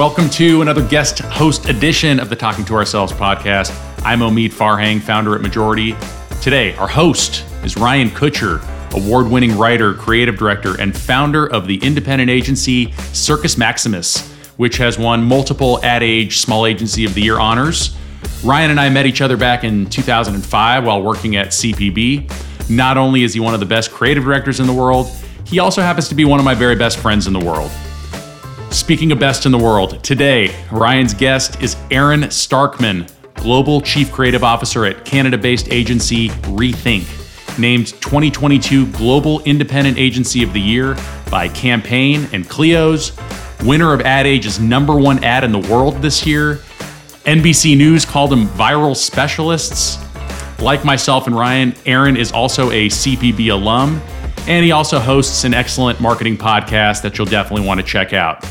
[0.00, 3.70] Welcome to another guest host edition of the Talking to Ourselves podcast.
[4.02, 5.94] I'm Omid Farhang, founder at Majority.
[6.40, 8.64] Today, our host is Ryan Kutcher,
[8.94, 14.26] award winning writer, creative director, and founder of the independent agency Circus Maximus,
[14.56, 17.94] which has won multiple Ad Age Small Agency of the Year honors.
[18.42, 22.70] Ryan and I met each other back in 2005 while working at CPB.
[22.70, 25.10] Not only is he one of the best creative directors in the world,
[25.44, 27.70] he also happens to be one of my very best friends in the world.
[28.70, 34.44] Speaking of best in the world, today, Ryan's guest is Aaron Starkman, Global Chief Creative
[34.44, 40.96] Officer at Canada based agency Rethink, named 2022 Global Independent Agency of the Year
[41.32, 43.10] by Campaign and Clio's,
[43.64, 46.60] winner of Ad Age's number one ad in the world this year.
[47.24, 49.98] NBC News called him viral specialists.
[50.60, 54.00] Like myself and Ryan, Aaron is also a CPB alum,
[54.46, 58.46] and he also hosts an excellent marketing podcast that you'll definitely want to check out.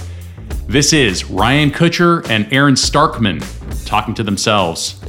[0.69, 3.43] This is Ryan Kutcher and Aaron Starkman
[3.85, 5.01] talking to themselves.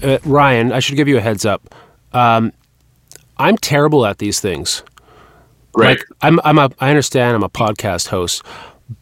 [0.00, 1.74] Uh, Ryan, I should give you a heads up.
[2.12, 2.52] Um,
[3.36, 4.84] I'm terrible at these things.
[5.74, 5.98] Right.
[5.98, 8.44] Like I'm, I'm a, I understand I'm a podcast host,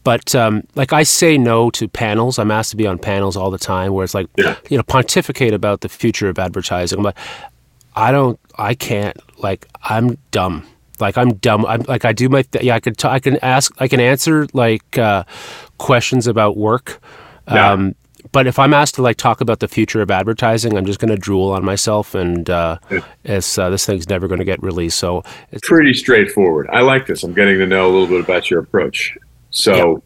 [0.03, 2.39] but um, like I say no to panels.
[2.39, 4.55] I'm asked to be on panels all the time, where it's like, Yeah.
[4.71, 6.97] you know, pontificate about the future of advertising.
[6.97, 7.17] I'm like,
[7.95, 9.17] I don't, I can't.
[9.39, 10.65] Like I'm dumb.
[10.99, 11.65] Like I'm dumb.
[11.65, 12.75] I'm like I do my th- yeah.
[12.75, 13.73] I can t- I can ask.
[13.79, 15.23] I can answer like uh,
[15.77, 16.99] questions about work.
[17.47, 17.71] Yeah.
[17.71, 17.95] Um,
[18.31, 21.11] but if I'm asked to like talk about the future of advertising, I'm just going
[21.11, 22.77] to drool on myself, and uh,
[23.23, 24.97] it's uh, this thing's never going to get released.
[24.97, 26.69] So it's, Pretty straightforward.
[26.71, 27.23] I like this.
[27.23, 29.17] I'm getting to know a little bit about your approach.
[29.51, 30.03] So,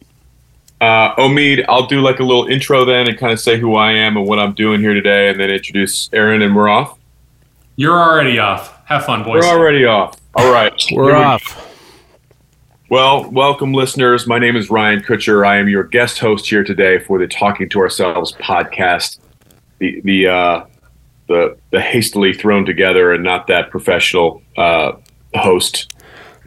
[0.79, 3.93] uh, Omid, I'll do like a little intro then and kind of say who I
[3.93, 6.97] am and what I'm doing here today, and then introduce Aaron, and we're off.
[7.75, 8.77] You're already off.
[8.91, 9.41] Have fun, boys.
[9.45, 10.19] We're already off.
[10.35, 10.73] All right.
[10.91, 11.69] we're Here we- off.
[12.89, 14.27] Well, welcome, listeners.
[14.27, 15.47] My name is Ryan Kutcher.
[15.47, 19.19] I am your guest host here today for the Talking to Ourselves podcast.
[19.79, 20.65] The the uh,
[21.29, 24.91] the the hastily thrown together and not that professional uh,
[25.35, 25.95] host.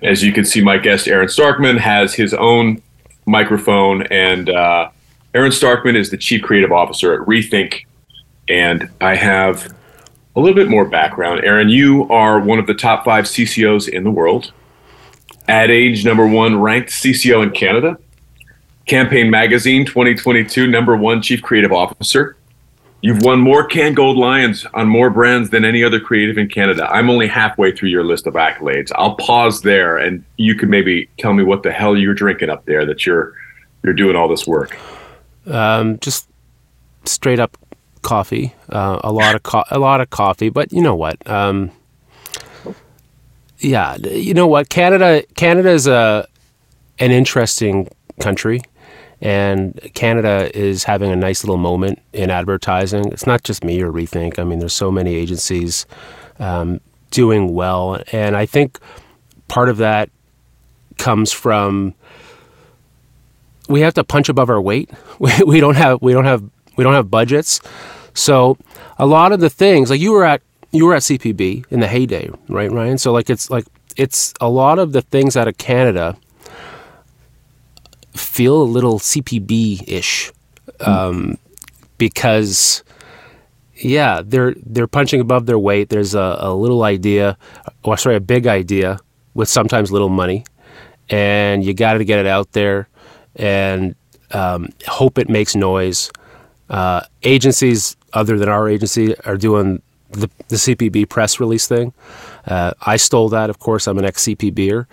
[0.02, 2.82] As you can see, my guest Aaron Starkman has his own
[3.24, 4.90] microphone, and uh,
[5.32, 7.86] Aaron Starkman is the chief creative officer at Rethink.
[8.50, 9.74] And I have
[10.36, 11.42] a little bit more background.
[11.44, 14.52] Aaron, you are one of the top five CCOs in the world.
[15.48, 17.98] Ad Age number one ranked CCO in Canada.
[18.86, 22.36] Campaign Magazine 2022 number one chief creative officer.
[23.00, 26.88] You've won more Cannes Gold Lions on more brands than any other creative in Canada.
[26.90, 28.90] I'm only halfway through your list of accolades.
[28.94, 32.64] I'll pause there, and you can maybe tell me what the hell you're drinking up
[32.64, 33.34] there that you're
[33.82, 34.78] you're doing all this work.
[35.46, 36.28] Um, just
[37.04, 37.58] straight up
[38.04, 38.54] coffee.
[38.68, 41.16] Uh, a lot of co- a lot of coffee, but you know what?
[41.28, 41.72] Um,
[43.58, 44.68] yeah, you know what?
[44.68, 46.28] Canada Canada is a
[47.00, 47.88] an interesting
[48.20, 48.60] country,
[49.20, 53.10] and Canada is having a nice little moment in advertising.
[53.12, 54.38] It's not just me or Rethink.
[54.38, 55.86] I mean, there's so many agencies
[56.38, 58.78] um, doing well, and I think
[59.48, 60.10] part of that
[60.98, 61.94] comes from
[63.68, 64.90] we have to punch above our weight.
[65.20, 66.42] We, we don't have we don't have
[66.76, 67.60] we don't have budgets,
[68.14, 68.56] so
[68.98, 71.86] a lot of the things like you were at you were at CPB in the
[71.86, 72.98] heyday, right, Ryan?
[72.98, 73.64] So like it's like
[73.96, 76.16] it's a lot of the things out of Canada
[78.12, 80.32] feel a little CPB ish
[80.80, 81.36] um,
[81.98, 82.82] because
[83.76, 85.88] yeah they're they're punching above their weight.
[85.88, 87.36] There's a, a little idea,
[87.82, 88.98] or sorry, a big idea
[89.34, 90.44] with sometimes little money,
[91.08, 92.88] and you got to get it out there
[93.36, 93.94] and
[94.32, 96.10] um, hope it makes noise.
[96.70, 101.92] Uh, agencies other than our agency are doing the, the CPB press release thing.
[102.46, 103.86] Uh, I stole that, of course.
[103.86, 104.86] I'm an ex CPBer,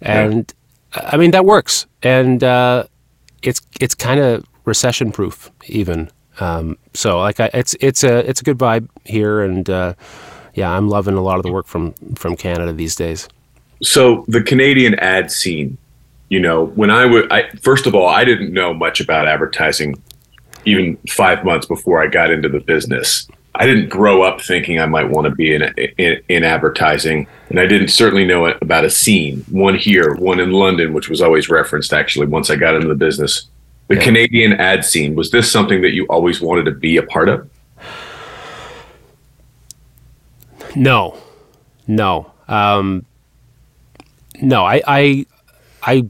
[0.00, 0.52] and
[0.94, 2.84] I mean that works, and uh,
[3.42, 6.10] it's it's kind of recession proof even.
[6.40, 9.94] Um, so like I, it's it's a it's a good vibe here, and uh,
[10.54, 13.28] yeah, I'm loving a lot of the work from from Canada these days.
[13.82, 15.78] So the Canadian ad scene,
[16.28, 20.00] you know, when I would, I, first of all, I didn't know much about advertising
[20.64, 23.28] even five months before I got into the business.
[23.56, 25.62] I didn't grow up thinking I might want to be in,
[25.98, 29.44] in in advertising, and I didn't certainly know about a scene.
[29.50, 31.92] One here, one in London, which was always referenced.
[31.92, 33.48] Actually, once I got into the business,
[33.88, 34.04] the Yeah.
[34.04, 37.50] Canadian ad scene was this something that you always wanted to be a part of?
[40.76, 41.16] No,
[41.88, 43.04] no, um,
[44.40, 44.64] no.
[44.64, 45.26] I, I
[45.82, 46.04] I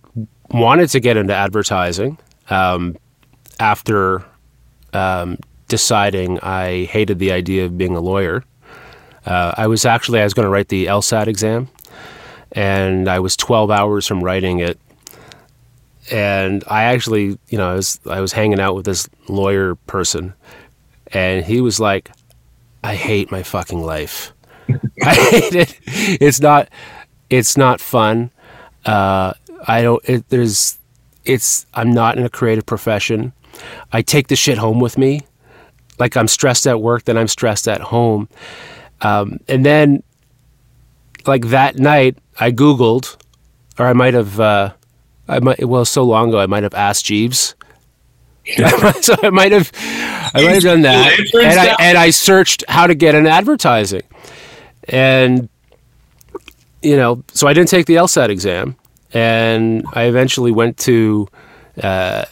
[0.51, 2.19] wanted to get into advertising
[2.51, 2.97] um,
[3.59, 4.23] after
[4.93, 5.39] um,
[5.69, 8.45] deciding I hated the idea of being a lawyer.
[9.27, 11.69] Uh, I was actually I was going to write the LSAT exam,
[12.53, 14.79] and I was 12 hours from writing it.
[16.11, 20.35] and I actually, you know, I was I was hanging out with this lawyer person,
[21.09, 22.11] and he was like,
[22.83, 24.33] "I hate my fucking life.
[25.03, 25.79] I hate it.
[26.21, 26.69] It's not,
[27.29, 28.31] it's not fun.
[28.87, 29.35] Uh,
[29.69, 30.03] I don't.
[30.09, 30.79] It, there's,
[31.25, 31.67] it's.
[31.75, 33.33] I'm not in a creative profession.
[33.93, 35.23] I take the shit home with me.
[35.99, 38.29] Like I'm stressed at work, then I'm stressed at home,
[39.03, 40.03] um, and then,
[41.27, 43.17] like that night, I Googled,
[43.79, 44.73] or I might have." Uh,
[45.31, 47.55] I might well so long ago I might have asked Jeeves.
[49.01, 49.71] so I might have
[50.35, 51.19] I might have done that.
[51.35, 54.03] And I and I searched how to get an advertising.
[54.89, 55.49] And
[56.83, 58.77] you know, so I didn't take the LSAT exam
[59.13, 61.29] and I eventually went to
[61.81, 62.25] uh,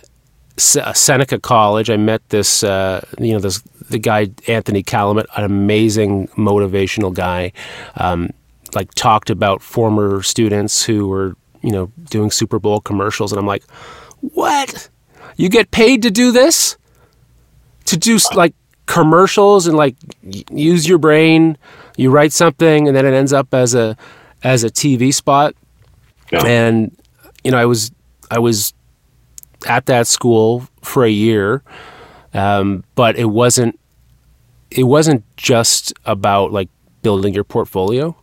[0.58, 1.90] Seneca College.
[1.90, 7.52] I met this, uh, you know, this the guy Anthony Kalamut, an amazing motivational guy.
[7.96, 8.31] Um,
[8.75, 13.32] like talked about former students who were you know, doing Super Bowl commercials.
[13.32, 13.64] And I'm like,
[14.20, 14.88] what?
[15.37, 16.76] You get paid to do this?
[17.87, 18.55] To do like
[18.87, 21.56] commercials and like use your brain.
[21.96, 23.96] You write something and then it ends up as a
[24.43, 25.55] as a TV spot.
[26.31, 26.44] Yeah.
[26.44, 26.96] And
[27.44, 27.90] you know, I was
[28.31, 28.75] I was
[29.66, 31.62] at that school for a year,
[32.34, 33.78] um, but it wasn't
[34.70, 36.69] it wasn't just about like
[37.02, 38.14] building your portfolio.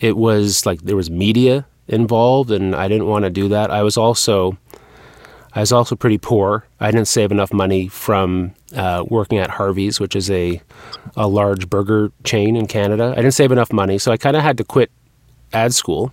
[0.00, 3.70] It was like there was media involved, and I didn't want to do that.
[3.70, 4.58] I was also
[5.56, 6.66] I was also pretty poor.
[6.80, 10.60] I didn't save enough money from uh, working at Harvey's, which is a
[11.16, 13.12] a large burger chain in Canada.
[13.12, 14.90] I didn't save enough money, so I kind of had to quit
[15.54, 16.12] ad school,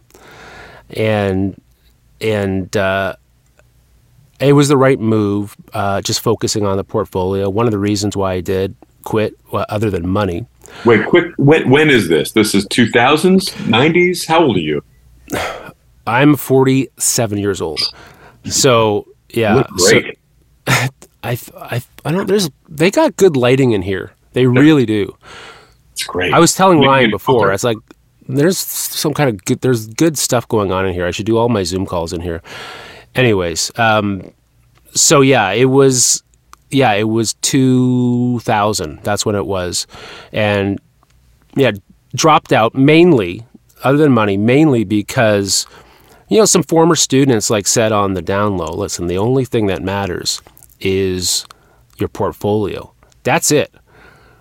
[0.92, 1.62] and
[2.22, 3.16] and uh,
[4.44, 5.56] it was the right move.
[5.74, 7.50] Uh, just focusing on the portfolio.
[7.50, 10.46] One of the reasons why I did quit, well, other than money.
[10.86, 11.34] Wait, quick.
[11.38, 12.32] When, when is this?
[12.32, 14.26] This is two thousands, nineties.
[14.26, 14.84] How old are you?
[16.08, 17.82] I'm 47 years old.
[18.46, 20.02] So yeah, so,
[20.68, 20.90] I,
[21.24, 22.28] I, I don't.
[22.28, 24.12] There's they got good lighting in here.
[24.34, 25.16] They really do.
[25.92, 26.34] It's great.
[26.34, 27.50] I was telling Ryan before.
[27.50, 27.78] I was like,
[28.28, 29.62] there's some kind of good.
[29.62, 31.06] There's good stuff going on in here.
[31.06, 32.42] I should do all my Zoom calls in here.
[33.16, 34.32] Anyways, um,
[34.94, 36.24] so yeah, it was.
[36.70, 39.00] Yeah, it was 2000.
[39.04, 39.86] That's when it was,
[40.32, 40.80] and
[41.56, 41.72] yeah,
[42.16, 43.46] dropped out mainly
[43.84, 45.68] other than money, mainly because,
[46.30, 49.68] you know, some former students like said on the down low, listen, the only thing
[49.68, 50.42] that matters
[50.80, 51.46] is
[51.98, 52.94] your portfolio.
[53.24, 53.74] That's it.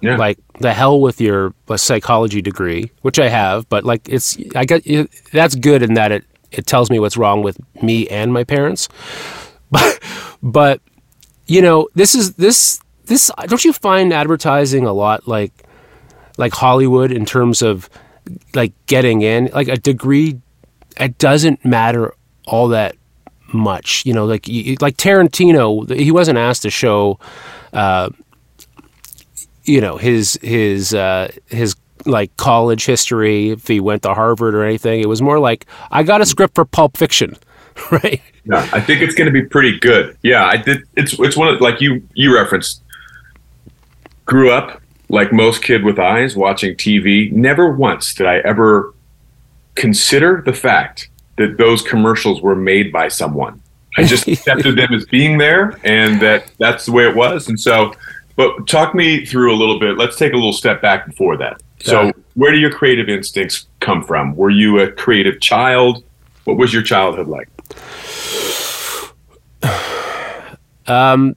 [0.01, 0.17] Yeah.
[0.17, 4.83] Like the hell with your psychology degree, which I have, but like it's I got
[5.33, 8.89] that's good in that it it tells me what's wrong with me and my parents.
[9.73, 10.03] But
[10.43, 10.81] but
[11.47, 15.53] you know, this is this this don't you find advertising a lot like
[16.37, 17.89] like Hollywood in terms of
[18.55, 20.41] like getting in like a degree
[20.99, 22.15] it doesn't matter
[22.47, 22.97] all that
[23.53, 24.47] much you know like
[24.81, 27.19] like Tarantino he wasn't asked to show
[27.73, 28.11] uh,
[29.65, 31.75] you know his his uh, his
[32.07, 36.03] like college history if he went to Harvard or anything it was more like I
[36.03, 37.37] got a script for Pulp Fiction
[37.91, 41.37] right yeah I think it's going to be pretty good yeah I did it's it's
[41.37, 42.83] one of like you you referenced
[44.25, 44.83] grew up
[45.13, 48.95] like most kid with eyes watching TV, never once did I ever
[49.75, 53.61] consider the fact that those commercials were made by someone.
[53.99, 57.49] I just accepted them as being there and that that's the way it was.
[57.49, 57.93] And so,
[58.37, 59.99] but talk me through a little bit.
[59.99, 61.63] Let's take a little step back before that.
[61.83, 64.37] So, where do your creative instincts come from?
[64.37, 66.05] Were you a creative child?
[66.45, 67.49] What was your childhood like?
[70.85, 71.37] Um,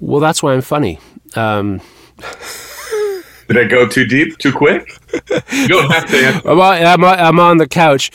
[0.00, 0.98] well, that's why I'm funny.
[1.34, 1.82] Um,
[3.48, 4.98] Did I go too deep, too quick?
[5.52, 6.42] You don't have to.
[6.50, 8.10] I'm on, I'm on, I'm on the couch.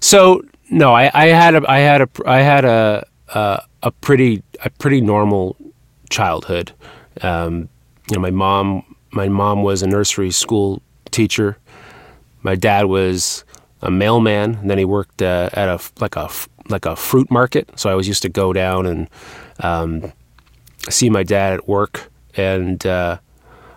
[0.00, 4.42] So no, I, I had a I had a I had a a, a pretty
[4.64, 5.56] a pretty normal
[6.10, 6.72] childhood.
[7.20, 7.68] Um,
[8.10, 11.58] you know, my mom my mom was a nursery school teacher.
[12.42, 13.44] My dad was
[13.80, 16.28] a mailman, and then he worked uh, at a like a
[16.68, 17.70] like a fruit market.
[17.76, 19.10] So I always used to go down and
[19.60, 20.12] um,
[20.88, 23.18] see my dad at work and uh,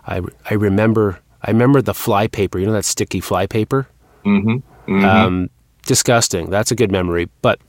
[0.06, 2.58] I I remember I remember the fly paper.
[2.58, 3.88] You know that sticky fly paper.
[4.24, 4.56] Mm-hmm.
[4.90, 5.04] Mm-hmm.
[5.04, 5.50] Um,
[5.82, 6.50] disgusting.
[6.50, 7.28] That's a good memory.
[7.42, 7.60] But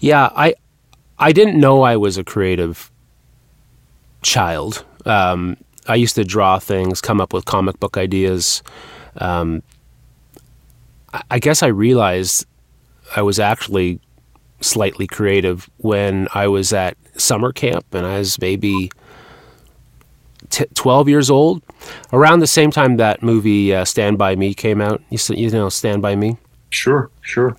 [0.00, 0.54] yeah, I
[1.18, 2.90] I didn't know I was a creative
[4.22, 4.84] child.
[5.04, 5.56] Um,
[5.88, 8.62] I used to draw things, come up with comic book ideas.
[9.18, 9.62] Um,
[11.30, 12.46] I guess I realized
[13.14, 14.00] I was actually
[14.60, 18.90] slightly creative when I was at summer camp and I was maybe
[20.50, 21.62] t- 12 years old,
[22.12, 25.02] around the same time that movie uh, Stand By Me came out.
[25.10, 26.36] You, you know, Stand By Me?
[26.70, 27.56] Sure, sure.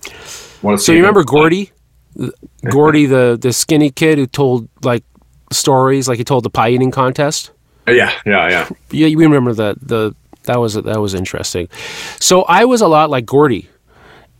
[0.76, 1.72] So you remember Gordie?
[2.70, 5.04] Gordie, the the skinny kid who told like
[5.52, 7.52] stories, like he told the pie eating contest.
[7.90, 8.68] Yeah, yeah, yeah.
[8.90, 10.14] Yeah, you remember that the
[10.44, 11.68] that was that was interesting.
[12.20, 13.68] So I was a lot like Gordie,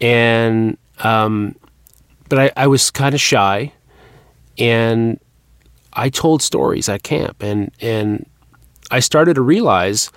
[0.01, 1.55] and um,
[2.29, 3.73] but I, I was kind of shy,
[4.59, 5.21] and
[5.93, 8.27] I told stories at camp, and and
[8.91, 10.11] I started to realize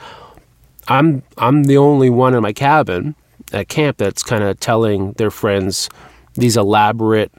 [0.88, 3.16] I'm I'm the only one in my cabin
[3.54, 5.90] at camp that's kind of telling their friends
[6.36, 7.32] these elaborate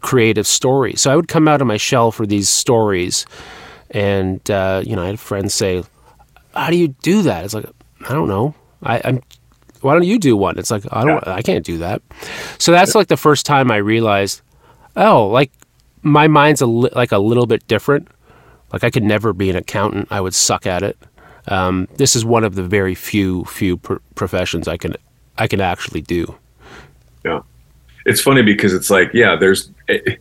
[0.00, 1.00] creative stories.
[1.00, 3.26] So I would come out of my shell for these stories,
[3.96, 5.82] and uh, you know I had friends say,
[6.54, 7.64] "How do you do that?" It's like
[8.08, 8.54] I don't know.
[8.82, 9.22] I, I'm
[9.80, 10.58] why don't you do one?
[10.58, 12.02] It's like I don't, I can't do that.
[12.58, 14.42] So that's like the first time I realized,
[14.96, 15.50] oh, like
[16.02, 18.08] my mind's a li- like a little bit different.
[18.72, 20.08] Like I could never be an accountant.
[20.10, 20.98] I would suck at it.
[21.48, 24.94] Um, this is one of the very few few pr- professions I can
[25.38, 26.34] I can actually do.
[27.24, 27.40] Yeah,
[28.04, 30.16] it's funny because it's like, yeah, there's eh,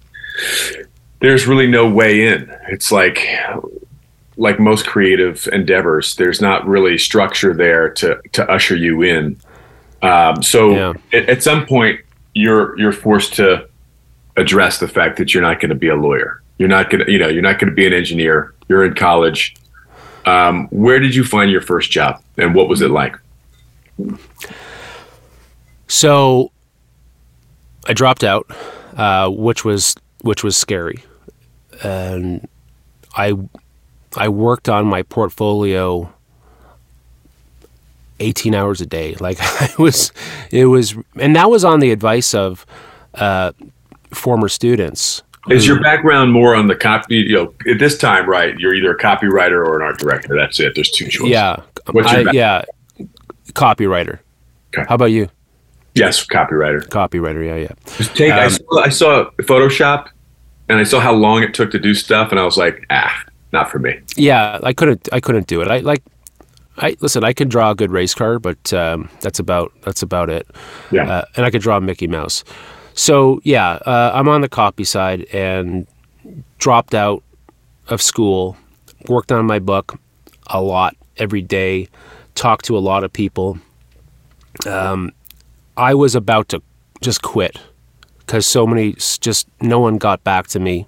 [1.22, 2.52] there's really no way in.
[2.70, 3.28] It's like
[4.38, 9.38] like most creative endeavors, there's not really structure there to to usher you in.
[10.02, 10.94] Um, so Yeah.
[11.14, 12.02] at, at some point,
[12.34, 13.68] you're you're forced to
[14.38, 16.42] address the fact that you're not going to be a lawyer.
[16.58, 18.54] You're not going to, you know, you're not going to be an engineer.
[18.68, 19.56] You're in college.
[20.26, 23.16] Um, where did you find your first job, and what was it like?
[25.88, 26.52] So
[27.88, 28.48] I dropped out,
[28.98, 29.96] uh, which was
[30.26, 31.04] which was scary,
[31.84, 32.48] and
[33.16, 33.34] I
[34.18, 36.12] I worked on my portfolio
[38.20, 39.14] eighteen hours a day.
[39.20, 40.12] Like I was,
[40.52, 42.66] it was, and that was on the advice of
[43.14, 43.52] uh,
[44.12, 45.22] former students.
[45.48, 47.18] Is your background more on the copy?
[47.18, 48.58] You know, at this time, right?
[48.58, 50.36] You're either a copywriter or an art director.
[50.36, 50.74] That's it.
[50.74, 51.30] There's two choices.
[51.30, 52.66] Yeah, What's your I, yeah,
[53.54, 54.20] copywriter.
[54.74, 54.86] Okay.
[54.90, 55.30] How about you?
[55.94, 56.86] Yes, copywriter.
[56.90, 57.46] Copywriter.
[57.46, 57.96] Yeah, yeah.
[57.96, 58.32] Just take.
[58.34, 60.10] I, Um, saw, I saw Photoshop,
[60.70, 63.24] and I saw how long it took to do stuff, and I was like, ah,
[63.52, 64.00] not for me.
[64.18, 65.70] yeah i couldn't i couldn't do it.
[65.70, 66.04] I like
[66.78, 70.30] i listen i can draw a good race car but um, that's about that's about
[70.30, 70.46] it.
[70.92, 71.10] Yeah.
[71.10, 72.44] uh, and i could draw mickey mouse.
[72.96, 75.88] So yeah uh, i'm on the copy side and
[76.58, 77.24] dropped out
[77.88, 78.58] of school
[79.08, 79.98] worked on my book
[80.48, 81.88] a lot every day
[82.34, 83.58] talked to a lot of people.
[84.68, 85.12] Um,
[85.78, 86.62] i was about to
[87.02, 87.58] just quit
[88.26, 90.88] because so many just no one got back to me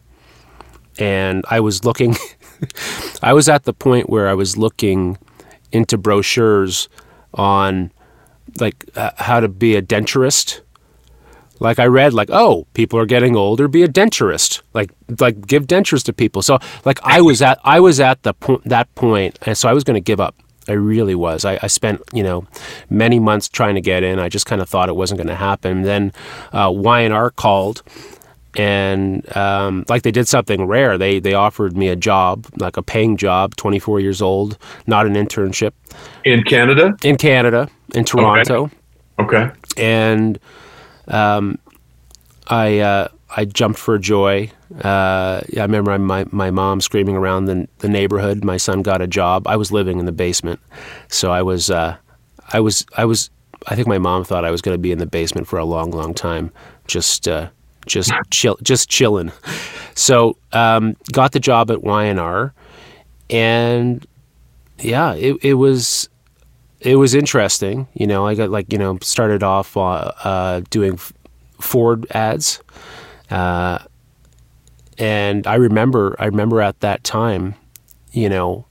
[0.99, 2.15] and i was looking
[3.21, 5.17] I was at the point where I was looking
[5.71, 6.89] into brochures
[7.33, 7.91] on
[8.59, 10.61] like uh, how to be a denturist.
[11.59, 14.61] Like I read like, oh, people are getting older, be a denturist.
[14.73, 16.41] Like like give dentures to people.
[16.41, 19.73] So like I was at I was at the point that point and so I
[19.73, 20.35] was going to give up.
[20.67, 21.45] I really was.
[21.45, 22.45] I, I spent, you know,
[22.89, 24.19] many months trying to get in.
[24.19, 25.83] I just kind of thought it wasn't going to happen.
[25.83, 26.11] Then
[26.53, 27.83] uh, Y&R called
[28.55, 30.97] and um, like they did something rare.
[30.97, 34.57] They they offered me a job, like a paying job, 24 years old,
[34.87, 35.73] not an internship,
[36.25, 36.95] In Canada.
[37.03, 38.71] in Canada, in Toronto,
[39.19, 39.51] Okay.
[39.77, 40.39] and
[41.07, 41.59] um,
[42.47, 44.51] I uh, I jumped for joy.
[44.83, 48.43] Uh, I remember my my mom screaming around the the neighborhood.
[48.43, 49.47] My son got a job.
[49.47, 50.59] I was living in the basement,
[51.09, 51.97] so I was uh,
[52.53, 53.29] I was I was.
[53.67, 55.65] I think my mom thought I was going to be in the basement for a
[55.65, 56.51] long, long time,
[56.85, 57.49] just uh,
[57.85, 59.31] just chill, just chilling.
[59.95, 62.53] So um, got the job at Y&R,
[63.29, 64.07] and
[64.79, 66.07] yeah, it it was
[66.79, 67.87] it was interesting.
[67.93, 70.99] You know, I got like you know started off uh, uh, doing
[71.59, 72.61] Ford ads,
[73.29, 73.79] uh,
[74.97, 77.55] and I remember I remember at that time,
[78.11, 78.65] you know,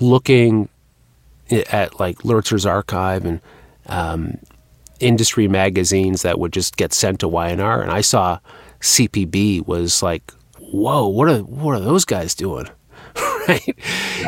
[0.00, 0.68] looking
[1.50, 3.40] at like Lurzer's archive and
[3.86, 4.38] um,
[5.00, 8.38] industry magazines that would just get sent to Y&R, and I saw
[8.80, 12.68] CPB was like, whoa, what are what are those guys doing?
[13.48, 13.76] right?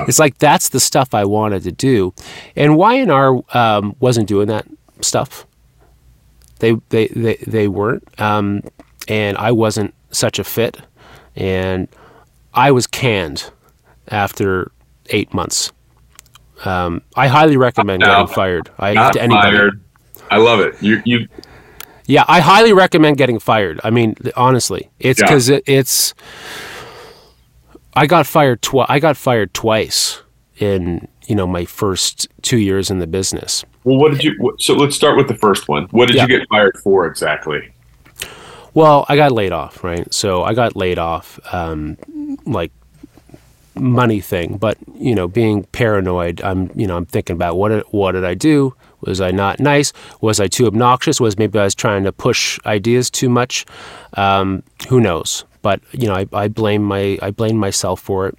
[0.07, 2.15] It's like that's the stuff I wanted to do,
[2.55, 4.67] and Y&R um, wasn't doing that
[5.01, 5.47] stuff.
[6.59, 8.63] They they they, they weren't, um,
[9.09, 10.79] and I wasn't such a fit,
[11.35, 11.89] and
[12.55, 13.51] I was canned
[14.09, 14.71] after
[15.11, 15.73] eight months.
[16.65, 18.07] Um, I highly recommend No.
[18.07, 18.71] getting fired.
[18.79, 19.57] I, Not to anybody.
[19.57, 19.81] fired.
[20.31, 20.75] I love it.
[20.83, 21.29] You you
[22.07, 23.81] Yeah, I highly recommend getting fired.
[23.85, 25.27] I mean, honestly, it's Yeah.
[25.27, 26.15] because it, it's.
[27.95, 28.87] I got fired twice.
[28.89, 30.23] I got fired twice
[30.59, 33.65] in you know my first two years in the business.
[33.85, 33.99] well.
[33.99, 34.55] What did you?
[34.59, 35.85] So let's start with the first one.
[35.91, 36.23] What did Yeah.
[36.23, 37.71] you get fired for exactly?
[38.77, 40.13] Well, I got laid off, right?
[40.13, 41.97] So I got laid off, um,
[42.45, 42.73] like
[43.75, 44.59] money thing.
[44.59, 48.27] But you know, being paranoid, I'm you know I'm thinking about what did, what did
[48.27, 48.75] I do?
[49.01, 49.95] Was I not nice?
[50.21, 51.23] Was I too obnoxious?
[51.23, 53.65] Was maybe I was trying to push ideas too much?
[54.13, 55.47] Um, who knows?
[55.63, 58.37] But you know, I, I, blame my I blame myself for it.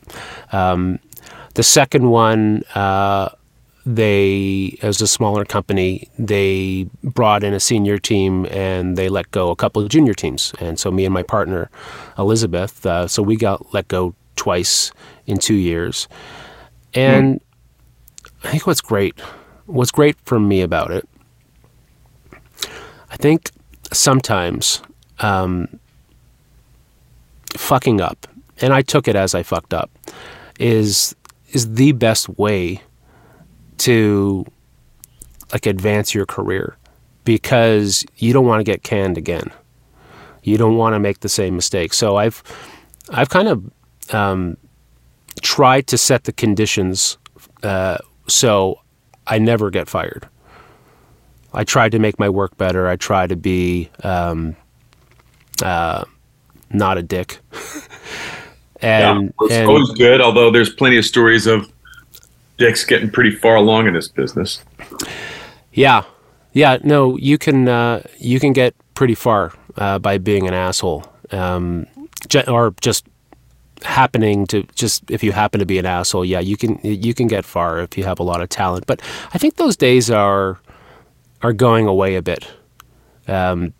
[0.53, 1.00] Um,
[1.56, 3.29] the second one, uh,
[3.88, 9.50] they as a smaller company, they brought in a senior team and they let go
[9.50, 10.53] a couple of junior teams.
[10.60, 11.70] And so me and my partner,
[12.17, 14.91] Elizabeth, uh, so we got let go twice
[15.25, 16.10] in two years.
[16.94, 17.41] And mm.
[18.44, 19.17] I think what's great,
[19.67, 21.08] what's great for me about it,
[23.10, 23.51] I think
[23.94, 24.82] sometimes
[25.20, 25.79] um,
[27.56, 28.27] fucking up,
[28.60, 29.89] and I took it as I fucked up,
[30.60, 31.15] is
[31.53, 32.82] is the best way
[33.79, 34.46] to
[35.51, 36.77] like advance your career
[37.24, 39.51] because you don't want to get canned again.
[40.43, 41.93] You don't want to make the same mistake.
[41.93, 42.41] So I've
[43.10, 43.72] I've kind of
[44.13, 44.57] um,
[45.41, 47.17] tried to set the conditions
[47.63, 48.81] uh, so
[49.25, 50.27] I never get fired.
[51.53, 52.88] I try to make my work better.
[52.88, 54.55] I try to be um,
[55.63, 56.03] uh,
[56.69, 57.39] not a dick.
[58.81, 60.22] and, yeah, it's and, always good.
[60.22, 61.72] Although there's plenty of stories of
[62.58, 64.64] dicks getting pretty far along in this business.
[65.72, 66.04] Yeah,
[66.54, 66.78] yeah.
[66.84, 71.86] No, you can uh, you can get pretty far uh, by being an asshole, um,
[72.48, 73.06] or just
[73.84, 77.28] happening to just if you happen to be an asshole, yeah, you can you can
[77.28, 78.86] get far if you have a lot of talent.
[78.88, 79.02] But
[79.34, 80.60] I think those days are
[81.42, 82.48] are going away a bit.
[83.28, 83.74] Um,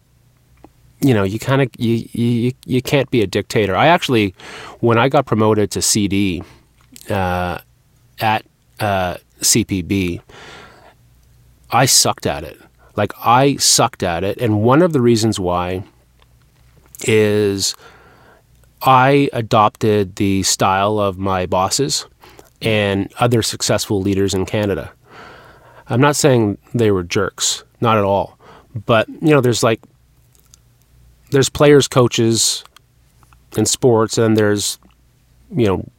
[1.02, 3.76] you know, you kind of you, you you can't be a dictator.
[3.76, 4.34] I actually,
[4.80, 6.44] when I got promoted to CD
[7.10, 7.60] uh,
[8.20, 8.46] at
[8.80, 10.22] uh, CPB,
[11.72, 12.60] I sucked at it.
[12.96, 15.84] Like I sucked at it, and one of the reasons why
[17.04, 17.76] is
[18.82, 22.06] I adopted the style of my bosses
[22.62, 24.92] and other successful leaders in Canada.
[25.90, 28.38] I'm not saying they were jerks, not at all.
[28.86, 29.82] But, you know, there's like,
[31.32, 32.64] there's players, coaches
[33.56, 34.80] in sports, and there's,
[35.56, 35.90] you know,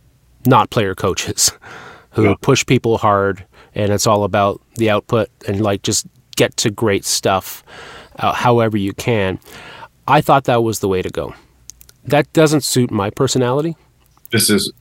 [0.47, 1.53] not player coaches
[2.23, 2.35] who yeah.
[2.41, 7.05] push people hard and it's all about the output and like just get to great
[7.05, 7.65] stuff
[8.17, 9.39] uh, however you can.
[10.07, 11.35] I thought that was the way to go
[12.09, 13.77] that doesn't suit my personality.
[14.31, 14.73] This is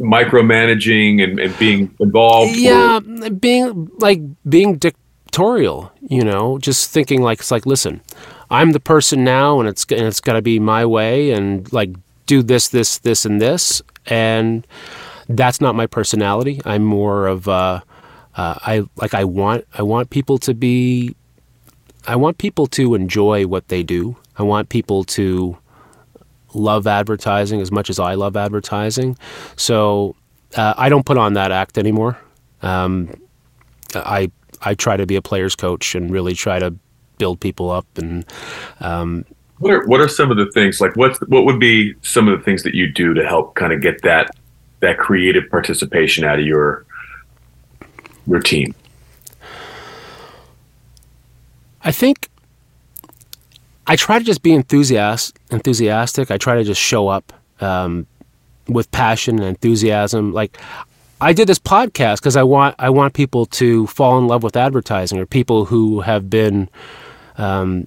[0.00, 2.56] micromanaging and, and being involved.
[2.56, 3.30] Yeah, or...
[3.30, 5.92] being like being dictatorial.
[6.00, 8.00] You know, just thinking like it's like, listen,
[8.50, 11.90] I'm the person now, and it's and it's got to be my way, and like
[12.26, 14.66] do this, this, this, and this, and
[15.28, 16.60] that's not my personality.
[16.64, 17.80] I'm more of uh,
[18.36, 21.14] uh, I like I want I want people to be
[22.06, 24.16] I want people to enjoy what they do.
[24.36, 25.56] I want people to
[26.52, 29.16] love advertising as much as I love advertising.
[29.56, 30.14] So
[30.56, 32.18] uh, I don't put on that act anymore.
[32.62, 33.14] Um,
[33.94, 34.30] I
[34.62, 36.74] I try to be a player's coach and really try to
[37.18, 38.24] build people up and.
[38.80, 39.24] Um,
[39.58, 42.36] what are what are some of the things like what what would be some of
[42.36, 44.34] the things that you do to help kind of get that
[44.80, 46.84] that creative participation out of your
[48.26, 48.74] your team?
[51.82, 52.28] I think
[53.86, 56.30] I try to just be enthusiast, enthusiastic.
[56.30, 58.06] I try to just show up um,
[58.66, 60.32] with passion and enthusiasm.
[60.32, 60.58] Like
[61.20, 64.56] I did this podcast because I want I want people to fall in love with
[64.56, 66.68] advertising, or people who have been
[67.36, 67.86] um,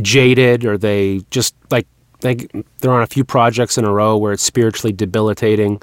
[0.00, 1.86] jaded, or they just like
[2.22, 5.80] like they're on a few projects in a row where it's spiritually debilitating.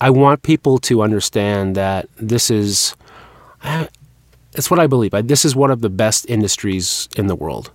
[0.00, 2.94] I want people to understand that this is.
[4.54, 5.12] It's what I believe.
[5.28, 7.70] This is one of the best industries in the world.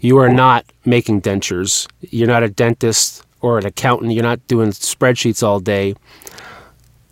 [0.00, 1.88] You are not making dentures.
[2.00, 4.12] You're not a dentist or an accountant.
[4.12, 5.94] You're not doing spreadsheets all day.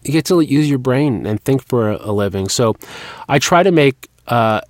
[0.03, 2.49] You get to use your brain and think for a, living.
[2.49, 2.77] So
[3.29, 4.61] I try to make uh,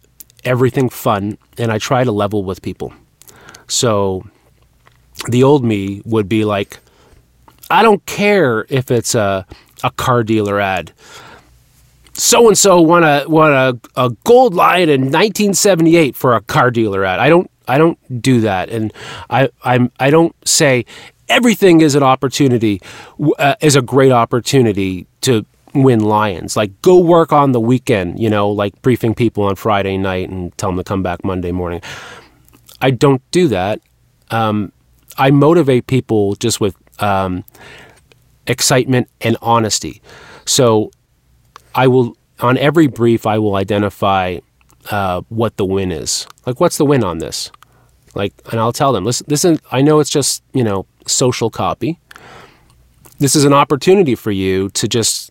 [0.44, 2.92] everything fun and I try to level with people.
[3.66, 4.24] So
[5.28, 6.78] the old me would be like,
[7.70, 9.46] I don't care if it's a,
[9.82, 10.92] a car dealer ad
[12.14, 16.70] so and so won a won a, a gold lion in 1978 for a car
[16.70, 17.18] dealer ad.
[17.18, 18.92] I don't I don't do that, and
[19.28, 20.86] I I'm I don't say
[21.28, 22.80] everything is an opportunity
[23.38, 26.56] uh, is a great opportunity to win lions.
[26.56, 30.56] Like go work on the weekend, you know, like briefing people on Friday night and
[30.56, 31.82] tell them to come back Monday morning.
[32.80, 33.80] I don't do that.
[34.30, 34.72] Um,
[35.18, 37.44] I motivate people just with um,
[38.46, 40.02] excitement and honesty.
[40.44, 40.90] So
[41.74, 44.38] I will on every brief I will identify
[44.90, 46.26] uh, what the win is.
[46.46, 47.50] Like, what's the win on this?
[48.14, 51.98] Like, and I'll tell them, listen, listen, I know it's just, you know, social copy.
[53.18, 55.30] This is an opportunity for you to just,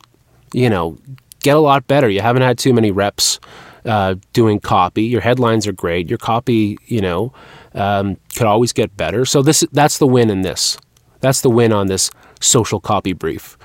[0.53, 0.97] you know,
[1.41, 2.09] get a lot better.
[2.09, 3.39] You haven't had too many reps.
[3.85, 5.03] uh, doing copy.
[5.03, 6.09] Your headlines are great.
[6.09, 7.33] Your copy, you know,
[7.73, 9.25] um, could always get better.
[9.25, 10.77] So this that's the win in this.
[11.21, 13.57] That's the win on this social copy brief,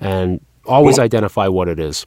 [0.00, 2.04] and always Well- identify what it is.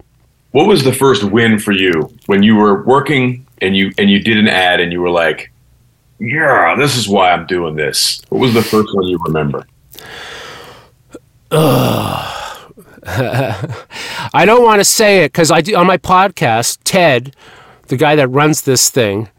[0.51, 1.91] What was the first win for you
[2.25, 5.51] when you were working and you and you did an ad and you were like,
[6.19, 9.67] "Yeah, this is why I'm doing this." What was the first one you remember?
[13.11, 16.79] I don't want to say it because I do on my podcast.
[16.83, 17.35] Ted,
[17.87, 19.29] the guy that runs this thing,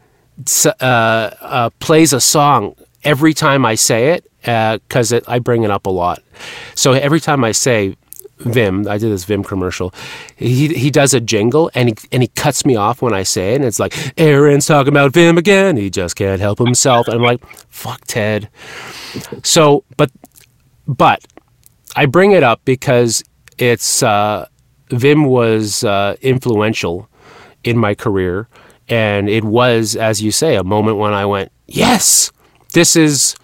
[0.65, 5.71] uh, uh, plays a song every time I say it because it I bring it
[5.71, 6.21] up a lot.
[6.75, 7.95] So every time I say
[8.39, 9.93] Vim, I did this Vim commercial.
[10.35, 13.53] He he does a jingle and he and he cuts me off when I say
[13.53, 15.77] it, and it's like Aaron's talking about Vim again.
[15.77, 17.07] He just can't help himself.
[17.07, 18.49] And I'm like, fuck Ted.
[19.43, 20.11] So, but
[20.87, 21.25] but
[21.95, 23.23] I bring it up because
[23.57, 24.47] it's uh,
[24.89, 27.09] Vim was uh, influential
[27.63, 28.47] in my career,
[28.91, 32.31] and it was, as you say, a moment when I went, "Yes,
[32.73, 33.35] this is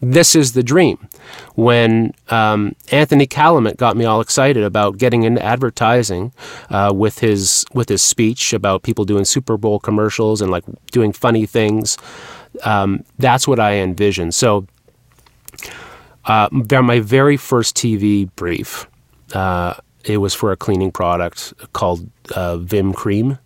[0.00, 1.08] this is the dream."
[1.54, 6.32] When um, Anthony Kalamut got me all excited about getting into advertising
[6.70, 11.12] uh, with his with his speech about people doing Super Bowl commercials and like doing
[11.12, 11.98] funny things,
[12.64, 14.34] um, that's what I envisioned.
[14.34, 14.66] So
[16.24, 18.88] uh, my very first TV brief,
[19.34, 23.38] uh, it was for a cleaning product called uh, Vim Cream,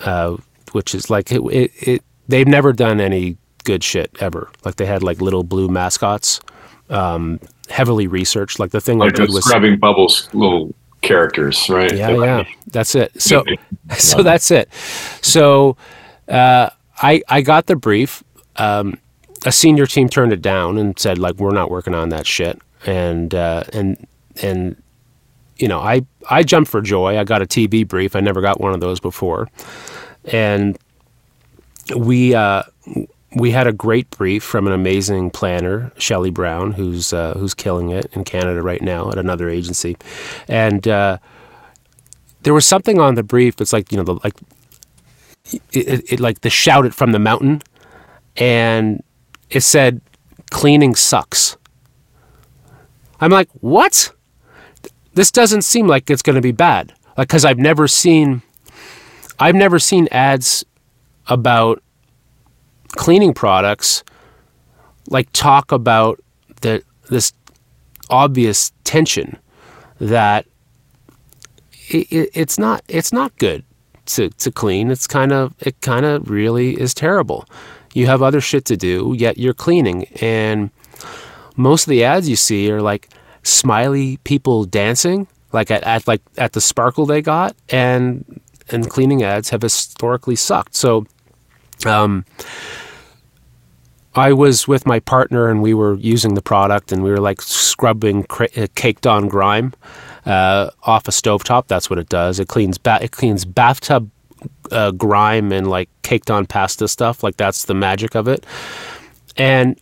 [0.00, 0.36] uh,
[0.72, 2.04] which is like it, it, it.
[2.28, 4.50] They've never done any good shit ever.
[4.64, 6.40] Like they had like little blue mascots,
[6.90, 8.58] um, heavily researched.
[8.58, 11.94] Like the thing Like did the was scrubbing bubbles little characters, right?
[11.94, 12.44] yeah, yeah.
[12.68, 13.20] That's it.
[13.20, 13.44] So,
[13.98, 14.72] so that's it.
[15.22, 15.76] So,
[16.28, 18.22] uh, I I got the brief.
[18.56, 18.98] Um,
[19.44, 22.60] a senior team turned it down and said like we're not working on that shit.
[22.86, 24.06] And uh, and
[24.42, 24.82] and
[25.56, 27.18] you know I I jumped for joy.
[27.18, 28.16] I got a TV brief.
[28.16, 29.48] I never got one of those before.
[30.24, 30.78] And
[31.96, 32.64] we uh,
[33.36, 37.90] we had a great brief from an amazing planner, Shelley Brown, who's uh, who's killing
[37.90, 39.96] it in Canada right now at another agency,
[40.48, 41.18] and uh,
[42.42, 44.34] there was something on the brief that's like you know the like
[45.52, 47.62] it, it, it like the shout it from the mountain,
[48.36, 49.02] and
[49.50, 50.00] it said
[50.50, 51.56] cleaning sucks.
[53.20, 54.12] I'm like, what?
[55.16, 56.92] This doesn't seem like it's going to be bad.
[57.16, 58.42] Like, because I've never seen,
[59.40, 60.62] I've never seen ads
[61.26, 61.82] about
[62.90, 64.04] cleaning products
[65.08, 66.20] like talk about
[66.60, 67.32] the this
[68.10, 69.38] obvious tension
[70.00, 70.46] that
[71.88, 73.64] it, it, it's not it's not good
[74.06, 74.90] to, to clean.
[74.90, 77.46] It's kind of it kind of really is terrible.
[77.94, 80.70] You have other shit to do, yet you're cleaning, and
[81.56, 83.08] most of the ads you see are like
[83.46, 89.22] smiley people dancing, like at, at like at the sparkle they got, and and cleaning
[89.22, 90.74] ads have historically sucked.
[90.76, 91.06] So.
[91.84, 92.24] Um,
[94.14, 97.42] I was with my partner and we were using the product and we were like
[97.42, 99.74] scrubbing cra- uh, caked on grime
[100.24, 101.66] uh, off a stovetop.
[101.66, 102.40] That's what it does.
[102.40, 104.10] It cleans ba- it cleans bathtub
[104.72, 107.22] uh, grime and like caked on pasta stuff.
[107.22, 108.46] Like that's the magic of it.
[109.36, 109.78] And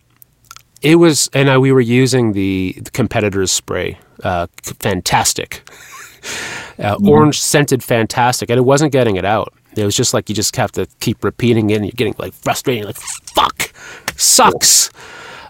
[0.85, 3.99] it was, and I, we were using the, the competitor's spray.
[4.23, 5.61] Uh, Fantastik.
[6.79, 8.51] uh, Orange scented Fantastik.
[8.51, 9.55] And it wasn't getting it out.
[9.77, 12.35] It was just like you just have to keep repeating it and you're getting like
[12.35, 12.85] frustrated.
[12.85, 13.73] Like, fuck,
[14.17, 14.91] sucks.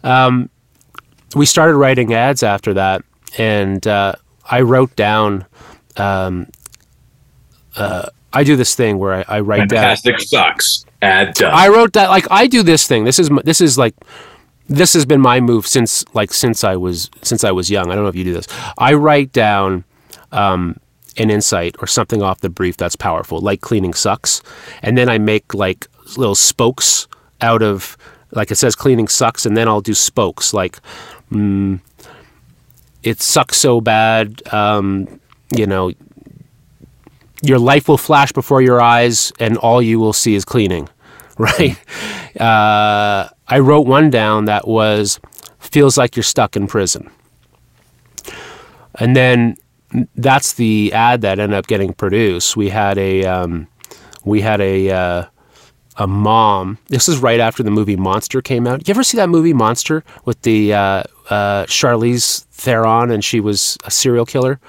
[0.05, 0.51] Um,
[1.35, 3.03] we started writing ads after that.
[3.37, 4.14] And uh,
[4.49, 5.47] I wrote down,
[5.97, 6.47] um,
[7.77, 9.97] uh, I do this thing where I, I write down.
[9.97, 10.85] Fantastik sucks.
[11.03, 11.53] Ad done.
[11.53, 13.05] I wrote that like I do this thing.
[13.05, 13.94] This is this is like
[14.68, 17.90] this has been my move since like since I was since I was young.
[17.90, 18.48] I don't know if you do this.
[18.79, 19.85] I write down
[20.33, 20.79] um,
[21.16, 24.42] an insight or something off the brief that's powerful, like cleaning sucks,
[24.83, 27.07] and then I make like little spokes
[27.40, 27.96] out of
[28.33, 30.79] like it says cleaning sucks, and then I'll do spokes like
[31.31, 31.81] mm,
[33.03, 34.42] it sucks so bad.
[34.53, 35.20] Um,
[35.55, 35.92] you know,
[37.42, 40.88] your life will flash before your eyes, and all you will see is cleaning.
[41.37, 41.77] Right?
[42.40, 45.21] Uh, I wrote one down that was
[45.59, 47.11] feels like you're stuck in prison.
[48.97, 49.57] And then
[50.15, 52.57] that's the ad that ended up getting produced.
[52.57, 53.69] We had a um,
[54.25, 55.25] we had a uh,
[55.97, 56.79] a mom.
[56.89, 58.87] This is right after the movie Monster came out.
[58.87, 63.77] You ever see that movie Monster with the uh, uh, Charlize Theron and she was
[63.85, 64.61] a serial killer?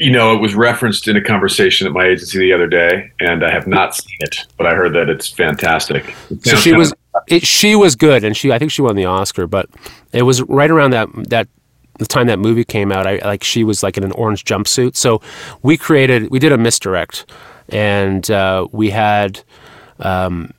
[0.00, 3.44] you know, it was referenced in a conversation at my agency the other day, and
[3.44, 6.14] I have not seen it, but I heard that it's fantastic.
[6.30, 6.94] It So she was
[7.26, 9.68] it, she was good, and she I think she won the Oscar, but
[10.12, 11.48] it was right around that that
[11.98, 13.06] the time that movie came out.
[13.06, 14.96] I like she was like in an orange jumpsuit.
[14.96, 15.20] So
[15.62, 17.30] we created we did a misdirect,
[17.68, 19.42] and uh, we had
[19.98, 20.52] um,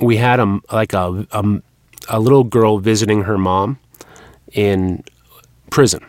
[0.00, 1.62] we had a like a, a
[2.08, 3.78] a little girl visiting her mom
[4.52, 5.04] in
[5.70, 6.04] prison,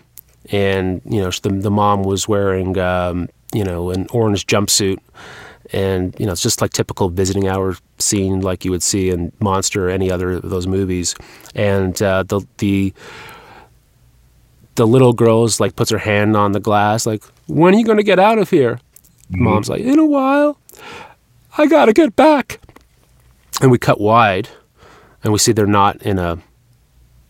[0.52, 5.00] and you know the the mom was wearing um, you know an orange jumpsuit
[5.72, 9.32] and you know it's just like typical visiting hour scene like you would see in
[9.40, 11.16] Monster or any other of those movies.
[11.56, 12.94] And uh, the the
[14.76, 17.98] the little girl's like puts her hand on the glass, like, "When are you going
[17.98, 18.80] to get out of here?"
[19.32, 19.44] Mm-hmm.
[19.44, 20.58] Mom's like, "In a while.
[21.58, 22.62] I gotta get back."
[23.62, 24.48] And we cut wide,
[25.24, 26.40] and we see they're not in a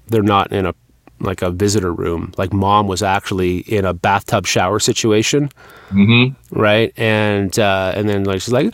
[0.07, 0.73] they're not in a
[1.19, 2.33] like a visitor room.
[2.37, 5.49] Like mom was actually in a bathtub shower situation,
[5.89, 6.59] mm-hmm.
[6.59, 6.93] right?
[6.97, 8.73] And uh, and then like she's like,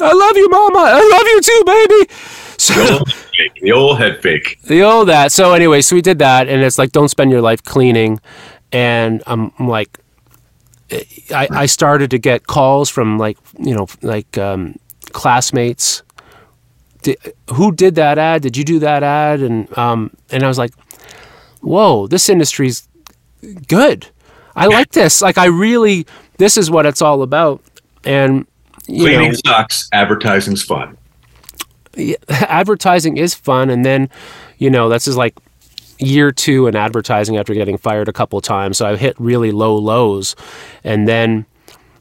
[0.00, 0.78] "I love you, mama.
[0.78, 2.12] I love you too, baby."
[2.60, 3.12] So the old,
[3.62, 4.60] the old head fake.
[4.64, 5.32] The old that.
[5.32, 8.20] So anyway, so we did that, and it's like, don't spend your life cleaning.
[8.70, 9.98] And I'm, I'm like,
[11.30, 14.76] I, I started to get calls from like you know like um,
[15.12, 16.02] classmates
[17.02, 17.18] did,
[17.54, 18.42] who did that ad?
[18.42, 19.40] Did you do that ad?
[19.40, 20.72] And um, and I was like,
[21.60, 22.88] whoa, this industry's
[23.66, 24.06] good.
[24.56, 25.22] I like this.
[25.22, 26.06] Like I really,
[26.38, 27.62] this is what it's all about.
[28.04, 28.46] And
[28.86, 29.88] cleaning know, sucks.
[29.92, 30.96] Advertising's fun.
[31.96, 34.08] Yeah, advertising is fun, and then
[34.58, 35.34] you know that's just like
[35.98, 38.78] year two in advertising after getting fired a couple times.
[38.78, 40.36] So I hit really low lows,
[40.84, 41.46] and then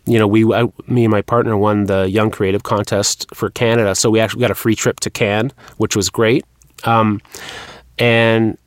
[0.09, 3.93] you know, we, I, me and my partner won the Young Creative Contest for Canada,
[3.93, 6.43] so we actually got a free trip to Cannes, which was great.
[6.83, 7.21] Um,
[7.99, 8.57] and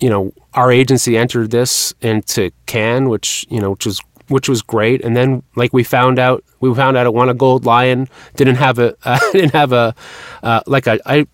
[0.00, 4.60] you know, our agency entered this into Cannes, which you know, which was which was
[4.60, 5.04] great.
[5.04, 8.08] And then, like we found out, we found out it won a gold lion.
[8.34, 9.94] Didn't have a uh, didn't have a
[10.42, 11.26] uh, like a I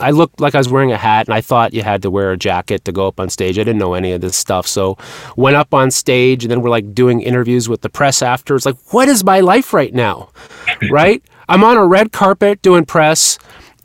[0.00, 2.32] I looked like I was wearing a hat, and I thought you had to wear
[2.32, 3.58] a jacket to go up on stage.
[3.58, 4.96] I didn't know any of this stuff, so
[5.36, 8.56] went up on stage, and then we're like doing interviews with the press after.
[8.56, 10.30] It's like, what is my life right now?
[10.90, 11.22] right?
[11.48, 13.38] I'm on a red carpet doing press.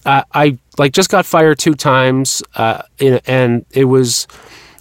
[0.06, 4.28] Uh, I like just got fired two times, uh, and it was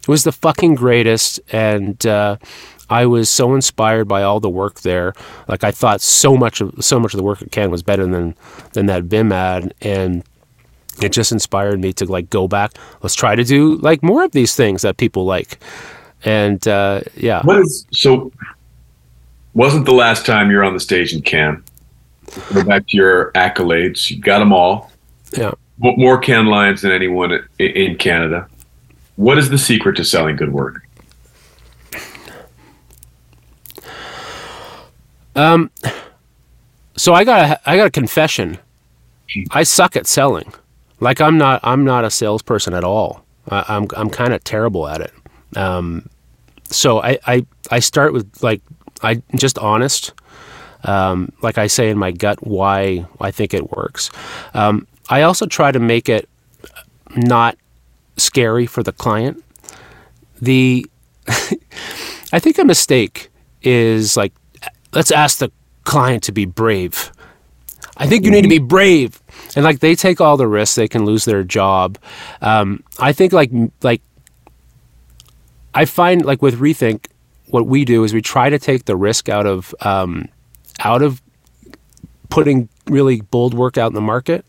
[0.00, 2.04] it was the fucking greatest, and.
[2.06, 2.36] Uh,
[2.88, 5.12] I was so inspired by all the work there.
[5.48, 8.06] Like I thought so much of so much of the work at Cannes was better
[8.06, 8.36] than
[8.74, 10.22] than that Vim ad, and
[11.02, 12.72] it just inspired me to like go back.
[13.02, 15.58] Let's try to do like more of these things that people like.
[16.24, 17.42] And uh, yeah.
[17.42, 18.32] What is so?
[19.54, 21.62] Wasn't the last time you're on the stage in Cannes?
[22.52, 24.10] Go back to your accolades.
[24.10, 24.90] You got them all.
[25.32, 25.52] Yeah.
[25.78, 28.48] More Cannes Lions than anyone in Canada.
[29.16, 30.82] What is the secret to selling good work?
[35.34, 35.70] Um.
[36.96, 38.58] So I got a, I got a confession.
[39.50, 40.52] I suck at selling.
[41.00, 43.24] Like I'm not I'm not a salesperson at all.
[43.48, 45.12] I, am I'm, I'm kind of terrible at it.
[45.56, 46.08] Um,
[46.64, 48.62] so I, I I start with like
[49.02, 50.12] I just honest.
[50.84, 54.10] Um, like I say in my gut, why I think it works.
[54.54, 56.28] Um, I also try to make it
[57.16, 57.56] not
[58.16, 59.42] scary for the client.
[60.40, 60.86] The
[61.28, 63.30] I think a mistake
[63.62, 64.32] is like
[64.92, 65.50] let's ask the
[65.84, 67.12] client to be brave.
[67.96, 69.20] I think you need to be brave
[69.56, 70.76] and like they take all the risks.
[70.76, 71.98] They can lose their job.
[72.40, 73.50] Um, i think like
[73.82, 74.02] like
[75.74, 77.06] i find like with rethink
[77.48, 80.28] what we do is we try to take the risk out of um,
[80.80, 81.22] out of
[82.28, 84.44] putting really bold work out in the market.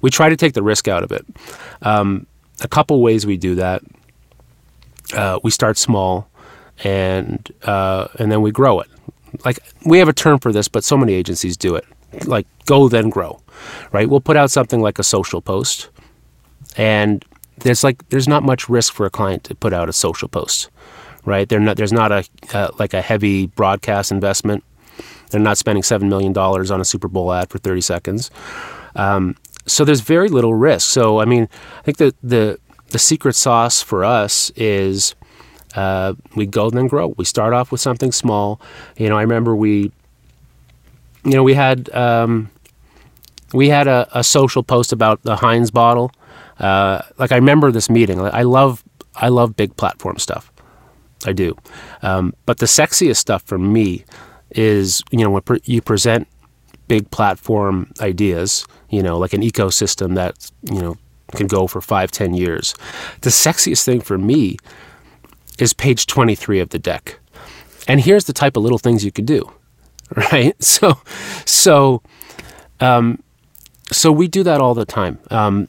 [0.00, 1.24] We try to take the risk out of it.
[1.82, 2.26] Um,
[2.60, 3.82] a couple ways we do that
[5.14, 6.28] uh, we start small
[6.84, 8.88] and uh, and then we grow it.
[9.44, 11.84] Like we have a term for this but so many agencies do it.
[12.26, 13.40] Like go then grow
[13.92, 14.08] right?
[14.08, 15.90] We'll put out something like a social post,
[16.76, 17.24] and
[17.58, 20.70] there's like there's not much risk for a client to put out a social post,
[21.24, 21.50] right?
[21.50, 24.64] Not, there's not a uh, like a heavy broadcast investment.
[25.30, 28.30] They're not spending seven million dollars on a Super Bowl ad for 30 seconds.
[28.96, 30.90] Um, so there's very little risk.
[30.90, 32.58] So I mean, I think that the
[32.90, 35.14] the secret sauce for us is
[35.74, 37.08] uh, we go and then grow.
[37.16, 38.60] We start off with something small.
[38.96, 39.92] You know, I remember we,
[41.24, 42.50] you know, we had um,
[43.52, 46.10] we had a, a social post about the Heinz bottle.
[46.58, 48.20] Uh, like I remember this meeting.
[48.20, 48.84] I love
[49.14, 50.52] I love big platform stuff.
[51.26, 51.56] I do,
[52.02, 54.04] um, but the sexiest stuff for me
[54.50, 56.28] is you know when pre- you present
[56.88, 58.66] big platform ideas.
[58.88, 60.96] You know, like an ecosystem that you know
[61.34, 62.74] can go for five, ten years.
[63.22, 64.56] The sexiest thing for me
[65.58, 67.18] is page twenty three of the deck,
[67.88, 69.50] and here's the type of little things you could do,
[70.32, 70.60] right?
[70.62, 71.00] So,
[71.44, 72.02] so.
[72.82, 73.22] Um,
[73.92, 75.18] so we do that all the time.
[75.30, 75.68] Um,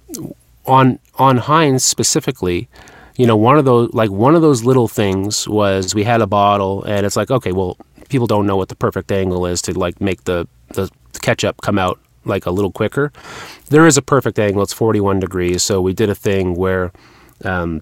[0.65, 2.69] on on Heinz specifically,
[3.15, 6.27] you know, one of those like one of those little things was we had a
[6.27, 7.77] bottle, and it's like, okay, well,
[8.09, 10.89] people don't know what the perfect angle is to like make the the
[11.21, 13.11] ketchup come out like a little quicker.
[13.69, 14.61] There is a perfect angle.
[14.61, 15.63] It's 41 degrees.
[15.63, 16.91] So we did a thing where
[17.43, 17.81] um,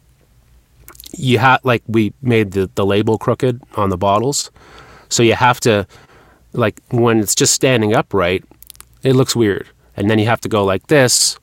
[1.12, 4.52] you have like we made the, the label crooked on the bottles.
[5.10, 5.88] So you have to
[6.54, 8.44] like when it's just standing upright,
[9.04, 9.68] it looks weird.
[10.00, 11.38] And then you have to go like this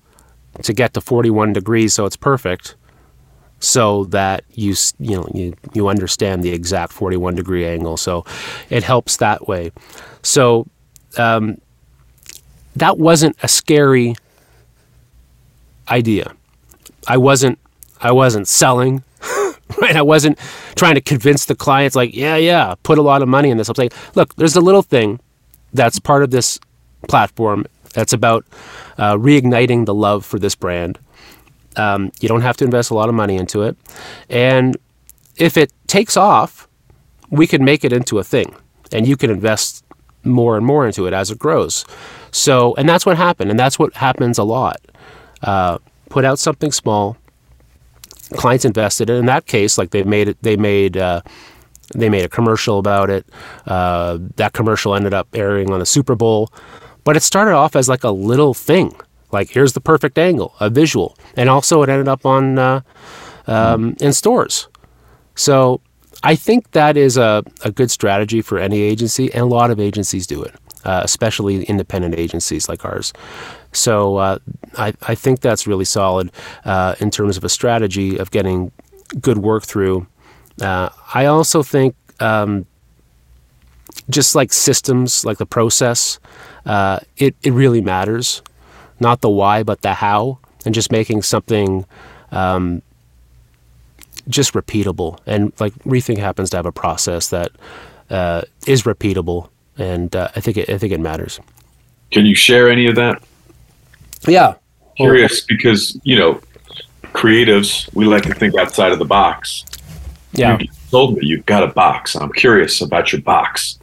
[0.63, 2.75] to get to 41 degrees so it's perfect
[3.61, 8.25] so that you you know you, you understand the exact 41 degree angle so
[8.71, 9.71] it helps that way
[10.23, 10.67] so
[11.19, 11.59] um,
[12.77, 14.17] that wasn't a scary
[15.89, 16.35] idea.
[17.07, 17.59] I wasn't
[18.01, 19.03] I wasn't selling,
[19.81, 19.97] right?
[19.97, 20.39] I wasn't
[20.75, 23.69] trying to convince the clients like, yeah, yeah, put a lot of money in this.
[23.69, 25.19] I'm saying, look, there's a little thing
[25.73, 26.61] that's part of this
[27.09, 27.67] platform
[27.97, 28.45] that's about
[28.99, 30.99] uh, reigniting the love for this brand.
[31.77, 33.77] Um, you don't have to invest a lot of money into it,
[34.29, 34.77] and
[35.37, 36.69] if it takes off,
[37.31, 38.55] we can make it into a thing,
[38.93, 39.83] and you can invest
[40.25, 41.87] more and more into it as it grows.
[42.33, 44.81] So, and that's what happened, and that's what happens a lot.
[45.43, 45.79] Uh,
[46.11, 47.17] put out something small,
[48.35, 49.17] clients invested in.
[49.17, 51.23] In that case, like they made it, they made uh,
[51.95, 53.27] they made a commercial about it.
[53.67, 56.53] Uh, that commercial ended up airing on the Super Bowl,
[57.07, 58.93] but it started off as like a little thing.
[59.31, 62.81] Like here's the perfect angle, a visual, and also it ended up on uh,
[63.47, 64.67] um, in stores.
[65.37, 65.81] So
[66.25, 69.79] I think that is a, a good strategy for any agency, and a lot of
[69.79, 73.13] agencies do it, uh, especially independent agencies like ours.
[73.71, 74.39] So uh,
[74.77, 76.33] I, I think that's really solid
[76.65, 78.73] uh, in terms of a strategy of getting
[79.21, 80.09] good work through.
[80.61, 82.67] Uh, I also think um,
[84.11, 86.19] just like systems, like the process,
[86.65, 88.43] uh, it, it really matters.
[89.01, 91.85] Not the why, but the how, and just making something
[92.33, 92.83] um,
[94.29, 95.19] just repeatable.
[95.27, 97.53] And like Rethink happens to have a process that
[98.11, 101.41] uh, is repeatable, and uh, I think it, I think it matters.
[102.11, 103.23] Can you share any of that?
[104.27, 104.55] Yeah,
[104.97, 106.41] curious because you know
[107.03, 109.65] creatives we like to think outside of the box.
[110.33, 112.15] Yeah, you told me you've got a box.
[112.15, 113.79] I'm curious about your box.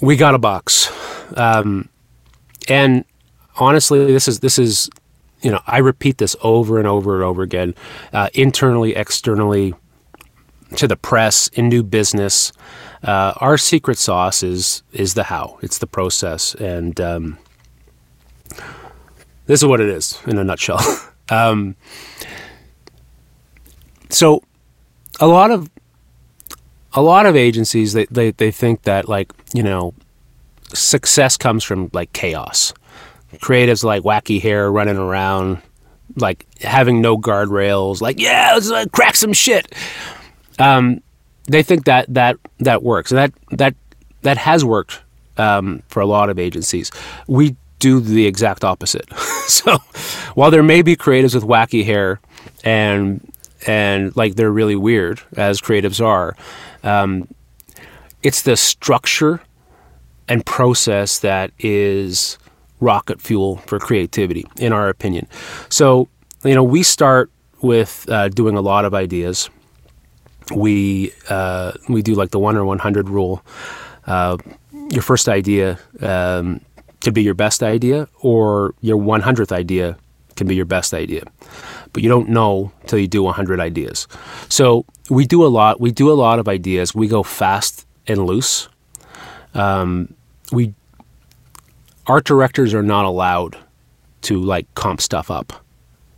[0.00, 0.92] We got a box,
[1.36, 1.88] um,
[2.68, 3.04] and
[3.56, 4.90] honestly, this is this is
[5.42, 7.74] you know, I repeat this over and over and over again,
[8.12, 9.74] uh, internally, externally,
[10.76, 12.52] to the press, in new business.
[13.02, 15.58] Uh, our secret sauce is is the how.
[15.62, 17.38] It's the process, and um,
[19.46, 20.80] this is what it is in a nutshell.
[21.28, 21.76] um,
[24.10, 24.42] so,
[25.20, 25.70] a lot of
[26.96, 29.94] a lot of agencies they, they they think that like you know
[30.74, 32.72] success comes from like chaos
[33.34, 35.60] creatives like wacky hair running around,
[36.16, 39.74] like having no guardrails, like yeah, let's uh, crack some shit.
[40.58, 41.02] Um,
[41.44, 43.74] they think that that that works, and that that
[44.22, 45.02] that has worked
[45.36, 46.90] um, for a lot of agencies.
[47.26, 49.12] We do the exact opposite.
[49.46, 49.76] so
[50.34, 52.20] while there may be creatives with wacky hair
[52.64, 53.20] and
[53.66, 56.36] and like they're really weird as creatives are,
[56.82, 57.28] um,
[58.22, 59.40] it's the structure
[60.28, 62.38] and process that is
[62.80, 65.26] rocket fuel for creativity, in our opinion.
[65.68, 66.08] So,
[66.44, 67.30] you know, we start
[67.62, 69.50] with uh, doing a lot of ideas.
[70.54, 73.42] We uh, we do like the one or one hundred rule.
[74.06, 74.36] Uh,
[74.90, 76.60] your first idea um,
[77.00, 79.96] could be your best idea, or your one hundredth idea
[80.36, 81.22] can be your best idea.
[81.96, 84.06] But you don't know till you do 100 ideas.
[84.50, 85.80] So we do a lot.
[85.80, 86.94] We do a lot of ideas.
[86.94, 88.68] We go fast and loose.
[89.54, 90.12] Um,
[90.52, 90.74] we
[92.06, 93.56] art directors are not allowed
[94.28, 95.64] to like comp stuff up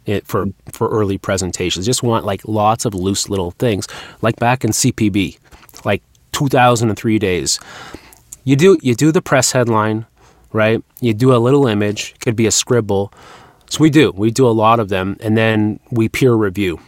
[0.05, 1.87] it, for for early presentations.
[1.87, 3.87] Just want like lots of loose little things,
[4.21, 5.38] like back in CPB,
[5.85, 7.61] like 2003 days.
[8.43, 10.07] You do you do the press headline,
[10.53, 10.83] right?
[11.01, 13.12] You do a little image, could be a scribble.
[13.69, 16.81] So we do we do a lot of them, and then we peer review.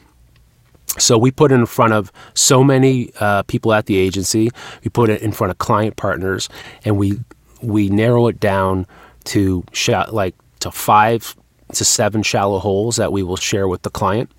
[0.98, 4.50] So we put it in front of so many uh, people at the agency.
[4.84, 6.48] We put it in front of client partners,
[6.84, 7.20] and we
[7.62, 8.86] we narrow it down
[9.24, 11.36] to sh- like to five
[11.74, 14.30] to seven shallow holes that we will share with the client.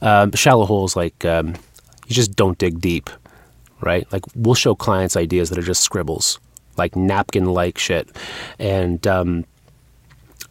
[0.00, 1.48] Um, shallow holes like um,
[2.06, 3.10] you just don't dig deep,
[3.80, 4.10] right?
[4.12, 6.40] Like we'll show clients ideas that are just scribbles,
[6.76, 8.08] like napkin-like shit,
[8.58, 9.44] and um,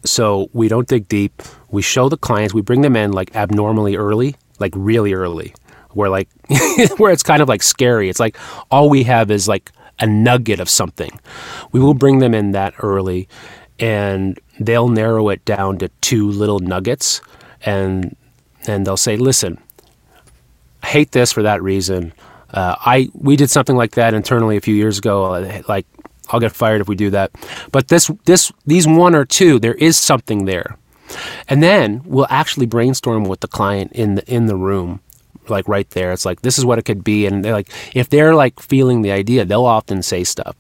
[0.04, 1.42] so we don't dig deep.
[1.70, 2.54] We show the clients.
[2.54, 5.54] We bring them in like abnormally early, like really early,
[5.92, 6.30] where like
[6.98, 8.10] where it's kind of like scary.
[8.10, 8.38] It's like
[8.70, 11.12] all we have is like a nugget of something.
[11.72, 13.28] We will bring them in that early
[13.80, 17.22] and they'll narrow it down to two little nuggets
[17.64, 18.16] and
[18.68, 19.58] and they'll say, listen,
[20.84, 22.14] I hate this for that reason.
[22.52, 25.26] Uh, I we did something like that internally a few years ago.
[25.26, 25.86] uh, Like
[26.32, 27.32] I'll get fired if we do that.
[27.72, 30.78] But this this these one or two, there is something there,
[31.48, 35.00] and then we'll actually brainstorm with the client in the in the room.
[35.50, 38.10] Like right there, it's like this is what it could be, and they're like, if
[38.10, 40.56] they're like feeling the idea, they'll often say stuff,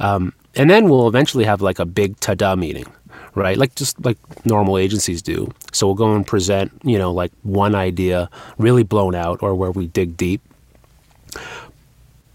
[0.00, 2.86] um, and then we'll eventually have like a big ta-da meeting,
[3.34, 3.58] right?
[3.58, 5.52] Like just like normal agencies do.
[5.72, 9.70] So we'll go and present, you know, like one idea really blown out or where
[9.70, 10.40] we dig deep.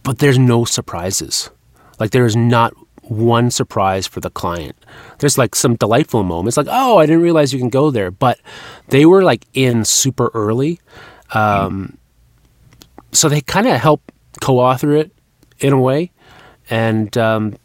[0.04, 1.50] But there's no surprises.
[2.00, 2.74] Like there is not
[3.04, 4.76] one surprise for the client.
[5.20, 8.40] There's like some delightful moments like, "Oh, I didn't realize you can go there." But
[8.90, 10.80] they were like in super early.
[11.34, 11.98] Um,
[13.12, 15.12] so they kind of help co-author it
[15.60, 16.12] in a way.
[16.70, 17.56] And um,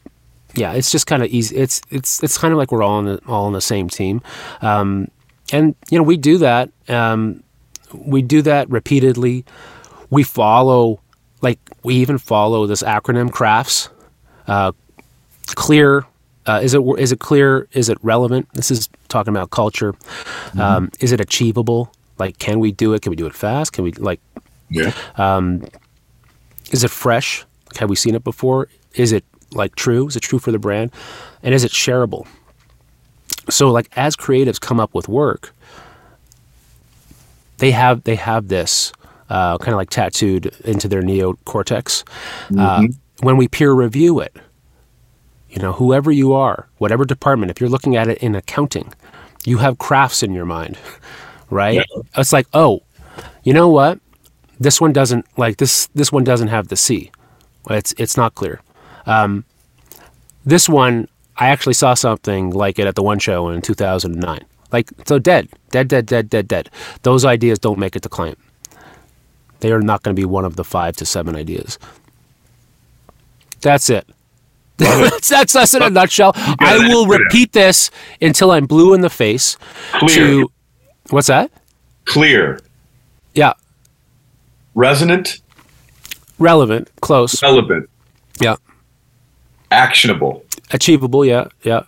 [0.54, 1.56] yeah, it's just kind of easy.
[1.56, 4.20] It's it's it's kind of like we're all on the all on the same team,
[4.62, 5.08] um,
[5.52, 6.70] and you know we do that.
[6.88, 7.42] Um,
[7.94, 9.44] we do that repeatedly.
[10.10, 11.00] We follow,
[11.40, 13.88] like we even follow this acronym crafts.
[14.50, 14.72] Uh,
[15.54, 16.04] clear.
[16.46, 17.68] Uh, is it is it clear?
[17.72, 18.48] Is it relevant?
[18.54, 19.94] This is talking about culture.
[20.58, 21.92] Um, is it achievable?
[22.18, 23.02] Like, can we do it?
[23.02, 23.72] Can we do it fast?
[23.72, 24.20] Can we like?
[24.68, 24.92] Yeah.
[26.72, 27.44] Is it fresh?
[27.68, 28.68] Like, have we seen it before?
[28.94, 30.08] Is it like true?
[30.08, 30.90] Is it true for the brand?
[31.42, 32.26] And is it shareable?
[33.48, 35.54] So like as creatives come up with work,
[37.58, 38.92] they have they have this
[39.28, 42.04] uh, kind of like tattooed into their neocortex.
[42.58, 42.82] Uh,
[43.20, 44.36] when we peer review it,
[45.48, 48.92] you know, whoever you are, whatever department, if you're looking at it in accounting,
[49.44, 50.78] you have crafts in your mind,
[51.50, 51.76] right?
[51.76, 52.02] Yeah.
[52.16, 52.82] It's like, oh,
[53.42, 53.98] you know what?
[54.58, 55.88] This one doesn't like this.
[55.94, 57.10] This one doesn't have the C.
[57.70, 58.60] It's it's not clear.
[59.06, 59.44] Um,
[60.44, 64.40] this one, I actually saw something like it at the one show in 2009.
[64.72, 66.70] Like so, dead, dead, dead, dead, dead, dead.
[67.02, 68.38] Those ideas don't make it to client.
[69.60, 71.78] They are not going to be one of the five to seven ideas.
[73.60, 74.08] That's it.
[74.76, 76.32] that's, that's us in a nutshell.
[76.34, 77.90] I will repeat this
[78.22, 79.58] until I'm blue in the face.
[79.92, 80.16] Clear.
[80.16, 80.50] To
[81.10, 81.50] what's that?
[82.06, 82.60] Clear.
[83.34, 83.52] Yeah,
[84.74, 85.40] Resonant.
[86.38, 87.42] relevant, close.
[87.42, 87.88] Relevant.
[88.40, 88.56] Yeah,
[89.70, 90.44] Actionable.
[90.72, 91.24] achievable.
[91.26, 91.82] Yeah, yeah.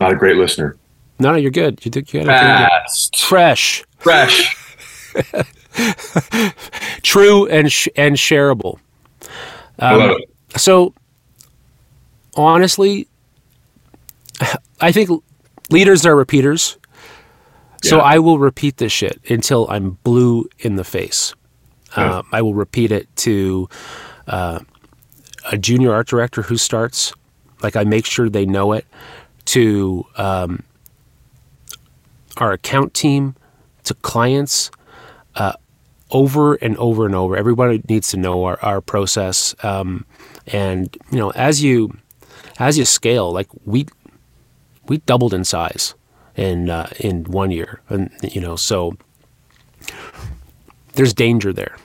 [0.00, 0.76] Not a great listener.
[1.20, 1.84] No, no, you're good.
[1.84, 2.12] You did.
[2.12, 2.24] You.
[2.24, 3.16] Fast.
[3.24, 4.56] Fresh, Fresh.
[7.02, 8.78] true, and sh- and shareable.
[9.80, 10.30] It.
[10.56, 10.94] So,
[12.36, 13.08] honestly,
[14.80, 15.22] I think
[15.70, 16.78] leaders are repeaters.
[17.82, 18.02] So Yeah.
[18.02, 21.34] I will repeat this shit until I'm blue in the face.
[21.96, 22.18] Yeah.
[22.18, 23.68] Um, I will repeat it to
[24.26, 24.60] uh,
[25.50, 27.12] a junior art director who starts.
[27.62, 28.86] Like I make sure they know it.
[29.46, 30.62] To um,
[32.36, 33.34] our account team,
[33.84, 34.70] to clients,
[35.36, 35.54] uh,
[36.10, 37.36] over and over and over.
[37.36, 39.54] Everybody needs to know our, our process.
[39.62, 40.04] Um,
[40.46, 41.96] and you know, as you
[42.58, 43.86] as you scale, like we
[44.86, 45.94] we doubled in size
[46.36, 48.96] in uh, in one year, and you know, so
[50.94, 51.76] there's danger there.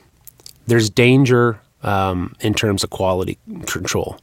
[0.66, 4.18] There's danger um, in terms of quality control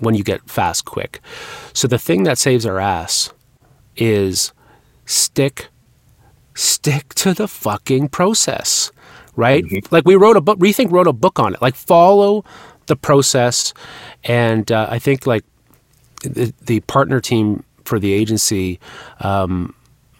[0.00, 1.20] when you get fast, quick.
[1.74, 3.30] So the thing that saves our ass
[3.96, 4.52] is
[5.04, 5.68] stick
[6.54, 8.92] stick to the fucking process,
[9.36, 9.64] right?
[9.92, 11.62] Like we wrote a book, Rethink wrote a book on it.
[11.62, 12.44] Like follow
[12.86, 13.72] the process,
[14.24, 15.44] and uh, I think like
[16.22, 18.78] the, the partner team for the agency,
[19.20, 19.74] um,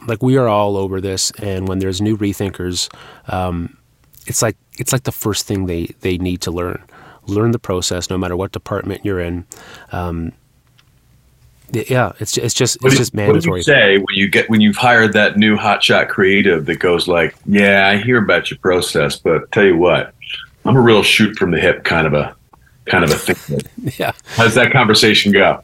[0.06, 1.30] like we are all over this.
[1.32, 2.92] And when there's new rethinkers,
[3.32, 3.76] um,
[4.26, 6.82] it's like it's like the first thing they they need to learn.
[7.26, 9.46] Learn the process, no matter what department you're in.
[9.92, 10.32] Um,
[11.72, 13.58] yeah, it's just, it's just What it's do- just What do mandatory.
[13.60, 17.34] you say when you get when you've hired that new hotshot creative that goes like,
[17.46, 20.14] "Yeah, I hear about your process, but tell you what,
[20.64, 22.34] I'm a real shoot from the hip kind of a
[22.86, 23.60] kind of a thing."
[23.98, 24.12] Yeah.
[24.36, 25.62] How does that conversation go?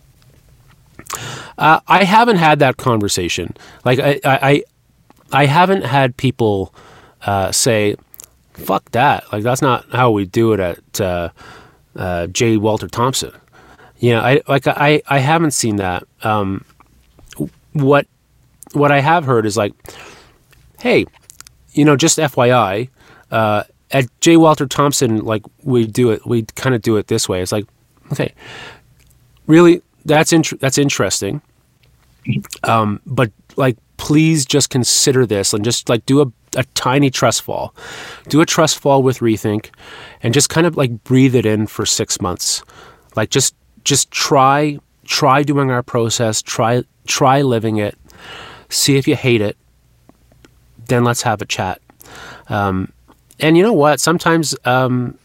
[1.56, 3.56] Uh, I haven't had that conversation.
[3.84, 4.62] Like I, I, I,
[5.32, 6.74] I haven't had people
[7.26, 7.96] uh, say,
[8.54, 11.28] "Fuck that!" Like that's not how we do it at uh,
[11.96, 12.56] uh, J.
[12.56, 13.32] Walter Thompson.
[13.99, 16.05] You know, I like I, I haven't seen that.
[16.22, 16.64] Um,
[17.72, 18.07] what
[18.72, 19.72] what I have heard is like,
[20.78, 21.07] "Hey,
[21.72, 22.88] you know, just FYI,
[23.30, 24.36] uh, at J.
[24.36, 27.66] Walter Thompson, like we do it, we kind of do it this way." It's like,
[28.12, 28.32] okay,
[29.46, 31.42] really, that's int- that's interesting
[32.64, 36.26] um, but like please just consider this and just like do a,
[36.57, 37.74] a tiny trust fall
[38.28, 39.70] do a trust fall with rethink
[40.22, 42.62] and just kind of like breathe it in for six months
[43.16, 43.55] like just
[43.89, 47.97] just try try doing our process try try living it
[48.68, 49.57] see if you hate it
[50.89, 51.80] then let's have a chat
[52.49, 52.93] um,
[53.41, 54.01] and you know what?
[54.01, 55.16] Sometimes, um,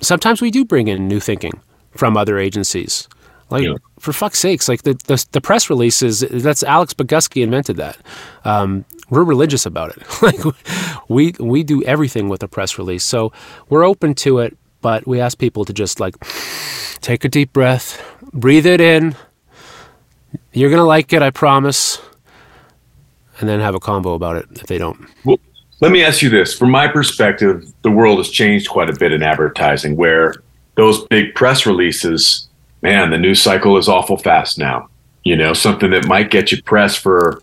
[0.00, 1.60] sometimes we do bring in new thinking
[1.92, 3.08] from other agencies.
[3.50, 3.74] Like Yeah.
[3.98, 6.20] for fuck's sakes, like the, the the press releases.
[6.20, 7.96] That's Alex Bogusky invented that.
[8.44, 10.02] Um, we're religious about it.
[10.22, 10.40] like
[11.08, 13.32] we we do everything with a press release, so
[13.68, 14.56] we're open to it.
[14.80, 16.14] But we ask people to just like
[17.00, 19.16] take a deep breath, breathe it in.
[20.52, 22.00] You're gonna like it, I promise.
[23.38, 24.98] And then have a combo about it if they don't.
[25.24, 25.38] Well,
[25.80, 26.54] let me ask you this.
[26.54, 30.34] From my perspective, the world has changed quite a bit in advertising where
[30.76, 32.48] those big press releases,
[32.80, 34.88] man, the news cycle is awful fast now.
[35.24, 37.42] You know, something that might get you press for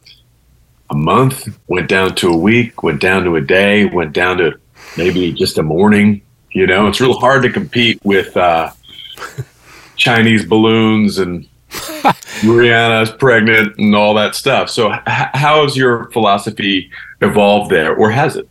[0.89, 4.59] a month went down to a week, went down to a day, went down to
[4.97, 6.21] maybe just a morning.
[6.51, 8.71] You know, it's real hard to compete with uh,
[9.95, 14.69] Chinese balloons and Rihanna's pregnant and all that stuff.
[14.69, 16.91] So, h- how has your philosophy
[17.21, 18.47] evolved there, or has it?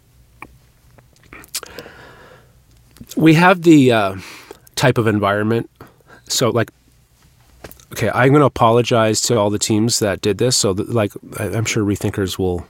[3.16, 4.16] we have the uh,
[4.74, 5.70] type of environment.
[6.28, 6.70] So, like,
[7.92, 10.56] okay, I'm going to apologize to all the teams that did this.
[10.56, 12.66] So, that, like, I'm sure rethinkers will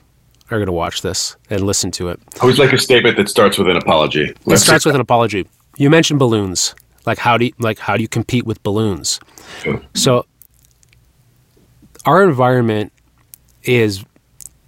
[0.51, 2.19] are going to watch this and listen to it.
[2.35, 4.25] I always like a statement that starts with an apology.
[4.25, 5.47] It Let's starts with an apology.
[5.77, 6.75] You mentioned balloons.
[7.05, 9.19] Like, how do you, like how do you compete with balloons?
[9.61, 9.81] Sure.
[9.93, 10.25] So,
[12.05, 12.91] our environment
[13.63, 14.03] is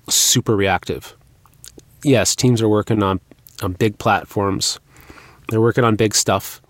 [0.10, 1.16] super reactive.
[2.04, 3.20] Yes, teams are working on
[3.64, 4.80] on big platforms.
[5.50, 6.62] They're working on big stuff.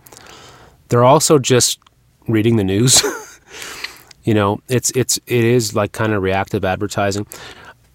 [0.89, 1.79] They're also just
[2.27, 3.01] reading the news.
[4.23, 7.25] you know, it's it's it is like kind of reactive advertising.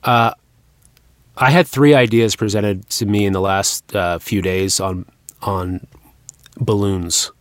[0.02, 0.32] Uh,
[1.36, 5.06] I had three ideas presented to me in the last uh, few days on
[5.42, 5.86] on
[6.56, 7.32] balloons.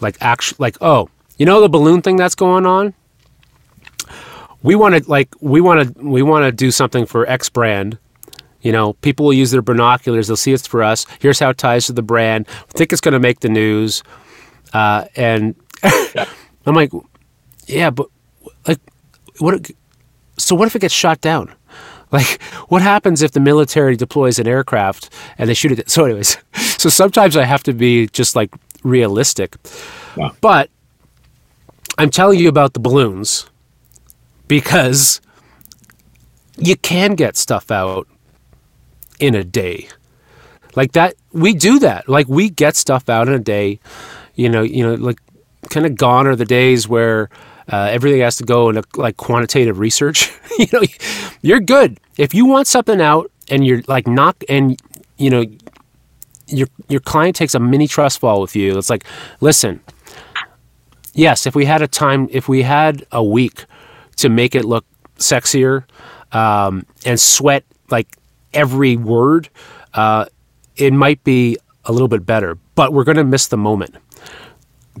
[0.00, 2.94] Like actually, like oh, you know the balloon thing that's going on.
[4.62, 7.98] We want to like we want to we want to do something for X brand.
[8.62, 10.26] You know, people will use their binoculars.
[10.26, 11.06] They'll see it's for us.
[11.20, 12.46] Here's how it ties to the brand.
[12.48, 14.02] I think it's going to make the news.
[14.72, 15.54] Uh, and
[16.66, 16.90] I'm like,
[17.68, 18.08] yeah, but
[18.66, 18.80] like,
[19.38, 19.70] what?
[20.36, 21.54] So what if it gets shot down?
[22.12, 25.90] Like, what happens if the military deploys an aircraft and they shoot it?
[25.90, 28.54] So, anyways, so sometimes I have to be just like
[28.86, 29.56] realistic.
[30.16, 30.30] Yeah.
[30.40, 30.70] But
[31.98, 33.48] I'm telling you about the balloons
[34.48, 35.20] because
[36.56, 38.06] you can get stuff out
[39.18, 39.88] in a day.
[40.74, 42.08] Like that, we do that.
[42.08, 43.80] Like we get stuff out in a day.
[44.34, 45.18] You know, you know, like
[45.70, 47.30] kind of gone are the days where
[47.72, 50.30] uh, everything has to go into like quantitative research.
[50.58, 50.82] you know,
[51.40, 54.80] you're good if you want something out and you're like not and
[55.16, 55.44] you know
[56.48, 58.76] your your client takes a mini trust fall with you.
[58.78, 59.04] It's like,
[59.40, 59.80] listen,
[61.14, 63.64] yes, if we had a time, if we had a week
[64.16, 64.84] to make it look
[65.18, 65.84] sexier
[66.32, 68.16] um, and sweat like
[68.54, 69.48] every word,
[69.94, 70.26] uh,
[70.76, 72.56] it might be a little bit better.
[72.74, 73.96] But we're going to miss the moment.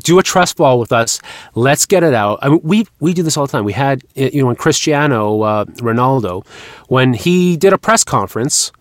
[0.00, 1.20] Do a trust fall with us.
[1.54, 2.38] Let's get it out.
[2.42, 3.64] I mean, we we do this all the time.
[3.64, 6.46] We had you know when Cristiano uh, Ronaldo,
[6.88, 8.72] when he did a press conference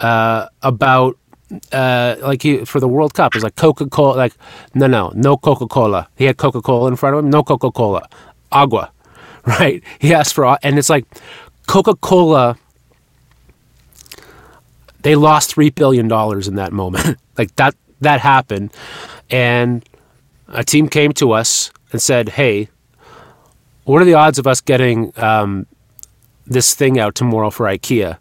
[0.00, 1.18] uh, about
[1.72, 4.16] uh, like he, for the World Cup, it was like Coca Cola.
[4.16, 4.34] Like
[4.74, 6.08] no, no, no Coca Cola.
[6.16, 7.30] He had Coca Cola in front of him.
[7.30, 8.08] No Coca Cola,
[8.52, 8.90] agua,
[9.46, 9.82] right?
[9.98, 11.06] He asked for, and it's like
[11.66, 12.56] Coca Cola.
[15.02, 17.18] They lost three billion dollars in that moment.
[17.38, 18.72] like that, that happened,
[19.30, 19.84] and
[20.48, 22.68] a team came to us and said, "Hey,
[23.84, 25.66] what are the odds of us getting um,
[26.46, 28.18] this thing out tomorrow for IKEA?"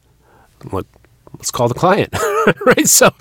[0.72, 0.86] Like,
[1.34, 2.10] let's call the client,
[2.66, 2.88] right?
[2.88, 3.12] So,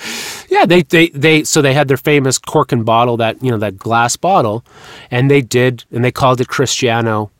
[0.48, 3.58] yeah, they, they they so they had their famous cork and bottle that you know
[3.58, 4.64] that glass bottle,
[5.10, 7.30] and they did, and they called it Cristiano.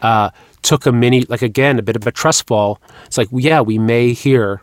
[0.00, 0.30] Uh,
[0.62, 2.80] took a mini, like again, a bit of a trust fall.
[3.06, 4.62] It's like, yeah, we may hear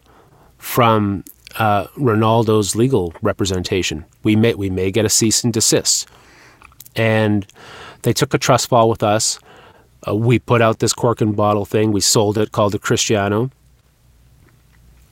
[0.57, 1.23] from
[1.57, 4.05] uh, Ronaldo's legal representation.
[4.23, 6.07] We may we may get a cease and desist,
[6.95, 7.45] and
[8.03, 9.39] they took a trust fall with us.
[10.07, 11.91] Uh, we put out this cork and bottle thing.
[11.91, 13.49] We sold it, called it Cristiano.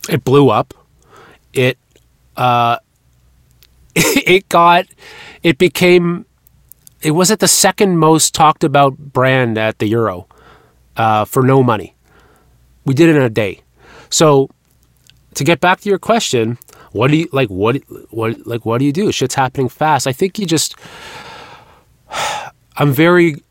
[0.10, 0.74] It blew up.
[1.56, 1.78] It
[2.38, 2.78] uh,
[3.96, 4.86] it got
[5.42, 6.26] it became
[7.02, 10.28] it was at the second most talked about brand at the Euro
[10.98, 11.96] uh, for no money.
[12.84, 13.62] We did it in a day.
[14.10, 14.50] So
[15.36, 16.58] to get back to your question,
[16.92, 17.50] what do you like?
[17.50, 17.78] What
[18.10, 19.12] what like what do you do?
[19.12, 20.08] Shit's happening fast.
[20.08, 20.76] I think you just.
[22.78, 23.42] I'm very.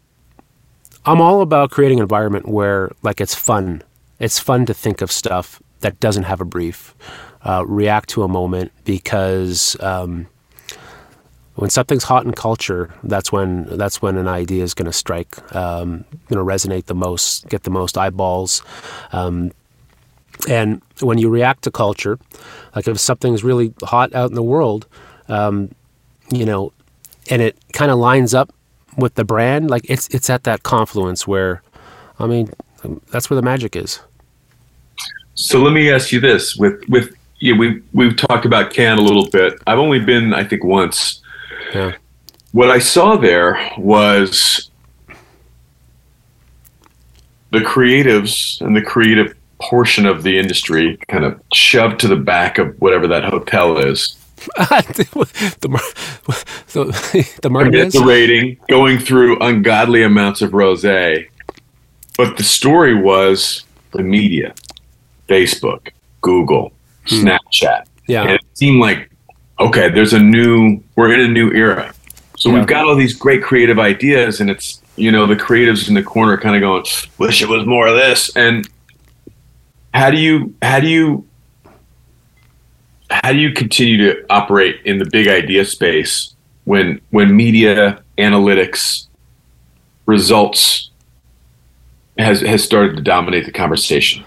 [1.07, 3.82] I'm all about creating an environment where like it's fun.
[4.18, 6.94] It's fun to think of stuff that doesn't have a brief,
[7.45, 10.26] uh, react to a moment because um,
[11.55, 15.36] when something's hot in culture, that's when that's when an idea is going to strike,
[15.55, 18.62] um, going to resonate the most, get the most eyeballs.
[19.12, 19.53] Um,
[20.49, 22.18] And when you react to culture,
[22.74, 24.86] like if something's really hot out in the world,
[25.28, 25.70] um,
[26.30, 26.72] you know,
[27.30, 28.49] and it kind of lines up
[28.97, 31.62] with the brand, like it's it's at that confluence where,
[32.18, 32.51] I mean,
[33.12, 34.01] that's where the magic is.
[35.34, 37.14] So let me ask you this: with with
[37.45, 39.61] yeah, we we've talked about Cannes a little bit.
[39.66, 41.20] I've only been, I think, once.
[41.74, 41.92] Yeah.
[42.53, 44.70] What I saw there was
[47.51, 52.57] the creatives and the creative portion of the industry kind of shoved to the back
[52.57, 54.16] of whatever that hotel is.
[54.57, 55.07] the,
[55.61, 57.92] the, the Martinez?
[57.92, 61.28] the rating, going through ungodly amounts of rosé.
[62.16, 64.55] But the story was the media,
[65.28, 65.90] Facebook,
[66.22, 66.74] Google.
[67.07, 67.26] Hmm.
[67.26, 67.86] Snapchat.
[68.07, 68.22] Yeah.
[68.22, 69.11] And it seemed like,
[69.61, 71.94] okay, there's a new, we're in a new era.
[72.36, 72.57] So yeah.
[72.57, 76.02] we've got all these great creative ideas, and it's, you know, the creatives in the
[76.02, 76.84] corner kind of going,
[77.18, 78.34] wish it was more of this.
[78.36, 78.68] And
[79.92, 81.26] how do you, how do you,
[83.11, 86.34] how do you continue to operate in the big idea space
[86.64, 89.07] when when media analytics
[90.07, 90.90] results
[92.18, 94.24] has has started to dominate the conversation?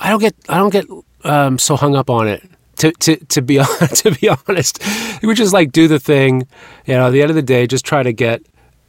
[0.00, 0.86] I don't get I don't get
[1.24, 2.42] um, so hung up on it.
[2.76, 3.56] To, to, to be
[3.94, 4.80] to be honest,
[5.22, 6.46] we just like do the thing.
[6.86, 8.42] You know, at the end of the day, just try to get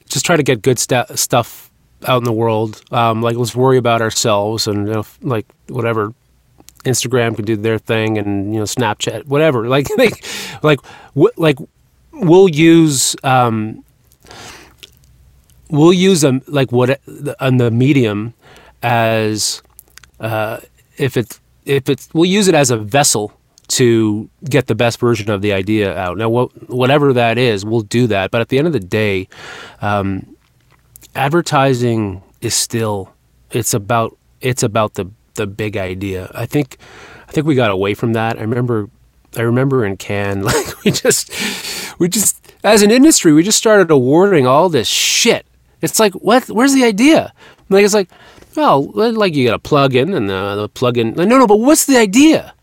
[0.07, 1.71] just try to get good st- stuff
[2.07, 2.83] out in the world.
[2.91, 6.13] Um, like let's worry about ourselves and you know, like whatever
[6.85, 9.67] Instagram can do their thing and you know Snapchat whatever.
[9.69, 10.23] Like like
[10.63, 10.79] like
[11.15, 11.57] w- like
[12.11, 13.83] we'll use um,
[15.69, 16.99] we'll use them like what
[17.39, 18.33] on the medium
[18.81, 19.61] as
[20.19, 20.59] uh,
[20.99, 23.33] if it's if it's we'll use it as a vessel
[23.69, 26.17] to get the best version of the idea out.
[26.17, 28.31] Now, what, whatever that is, we'll do that.
[28.31, 29.27] But at the end of the day,
[29.79, 30.35] um,
[31.15, 33.13] advertising is still
[33.51, 36.31] it's about it's about the the big idea.
[36.33, 36.77] I think
[37.27, 38.37] I think we got away from that.
[38.37, 38.89] I remember
[39.37, 41.31] I remember in Cannes like we just
[41.99, 45.45] we just as an industry we just started awarding all this shit.
[45.81, 47.33] It's like what where's the idea?
[47.69, 48.09] Like it's like
[48.59, 51.97] well like you got a plug-in and the, the plug-in no no but what's the
[51.97, 52.53] idea?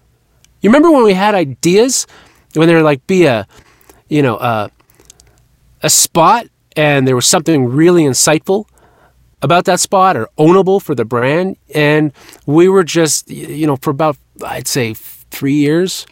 [0.61, 2.07] You remember when we had ideas
[2.55, 3.47] when there like be a
[4.09, 4.71] you know a
[5.83, 8.67] a spot and there was something really insightful
[9.43, 11.57] about that spot or ownable for the brand.
[11.75, 12.13] And
[12.47, 16.07] we were just, you know, for about, I'd say three years,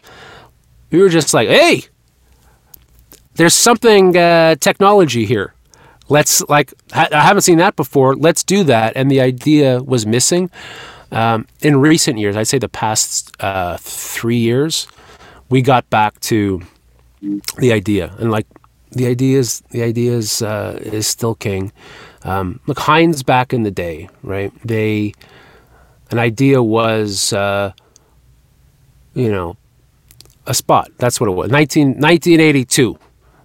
[0.90, 1.84] we were just like, hey,
[3.34, 5.54] there's something uh, technology here.
[6.08, 8.14] Let's, like, I haven't seen that before.
[8.14, 8.94] Let's do that.
[8.96, 10.50] And the idea was missing.
[11.10, 14.86] Um, in recent years, I'd say the past uh, three years,
[15.48, 16.60] we got back to
[17.58, 18.14] the idea.
[18.18, 18.46] And like,
[18.94, 21.72] the idea is the idea is uh, is still king.
[22.22, 24.52] Um, look, Heinz back in the day, right?
[24.64, 25.14] They
[26.10, 27.72] an idea was uh,
[29.14, 29.56] you know
[30.46, 30.90] a spot.
[30.98, 31.50] That's what it was.
[31.50, 32.98] 19, 1982.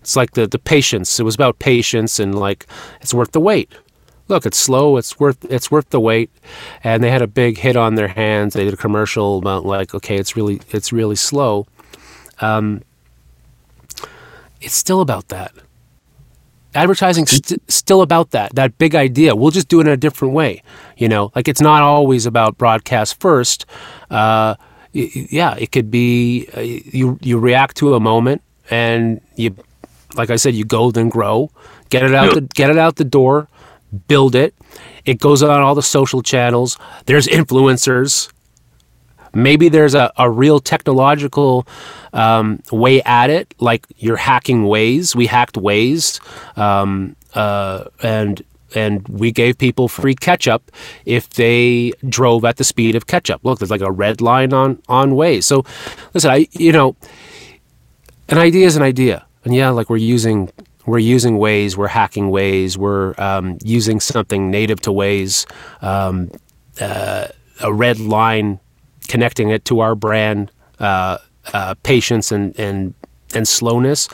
[0.09, 1.19] It's like the the patience.
[1.19, 2.65] It was about patience and like
[2.99, 3.71] it's worth the wait.
[4.27, 4.97] Look, it's slow.
[4.97, 6.31] It's worth it's worth the wait.
[6.83, 8.55] And they had a big hit on their hands.
[8.55, 11.67] They did a commercial about like okay, it's really it's really slow.
[12.41, 12.81] Um,
[14.59, 15.51] it's still about that.
[16.73, 19.35] Advertising's st- still about that, that big idea.
[19.35, 20.63] We'll just do it in a different way.
[20.97, 23.67] You know, like it's not always about broadcast first.
[24.09, 24.55] Uh,
[24.91, 29.55] yeah, it could be uh, you you react to a moment and you,
[30.15, 31.51] like I said, you go then grow,
[31.89, 33.47] get it out the get it out the door,
[34.07, 34.53] build it.
[35.05, 36.77] It goes on all the social channels.
[37.05, 38.31] There's influencers
[39.33, 41.67] Maybe there's a, a real technological
[42.13, 45.15] um, way at it, like you're hacking ways.
[45.15, 46.19] We hacked Waze,
[46.57, 48.41] um, uh, and
[48.75, 50.71] and we gave people free ketchup
[51.05, 53.43] if they drove at the speed of ketchup.
[53.43, 55.43] Look, there's like a red line on on Waze.
[55.43, 55.63] So,
[56.13, 56.95] listen, I you know,
[58.29, 60.51] an idea is an idea, and yeah, like we're using
[60.85, 65.45] we're using Waze, we're hacking Waze, we're um, using something native to Waze,
[65.81, 66.31] Um,
[66.81, 67.27] uh,
[67.61, 68.59] a red line
[69.07, 71.17] connecting it to our brand, uh,
[71.53, 72.93] uh, patience and, and,
[73.35, 74.07] and slowness.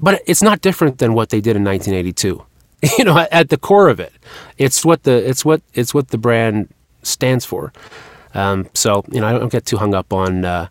[0.00, 2.44] But it's not different than what they did in 1982.
[2.98, 4.12] you know, at the core of it,
[4.58, 7.72] it's what the it's what it's what the brand stands for.
[8.34, 10.68] Um, so you know, I don't get too hung up on uh,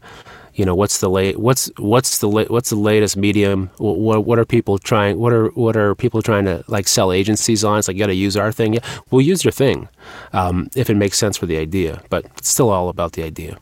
[0.58, 3.70] you know what's the late what's what's the la- what's the latest medium?
[3.78, 7.64] What, what are people trying what are what are people trying to like sell agencies
[7.64, 7.80] on?
[7.80, 8.74] It's like you got to use our thing.
[8.74, 8.80] Yeah
[9.12, 9.88] we'll use your thing
[10.34, 13.58] um, if it makes sense for the idea but it's still all about the idea.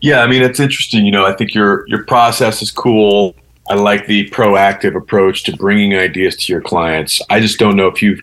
[0.00, 3.34] Yeah i mean it's interesting you know i think your your process is cool.
[3.70, 7.20] I like the proactive approach to bringing ideas to your clients.
[7.28, 8.22] I just don't know if you've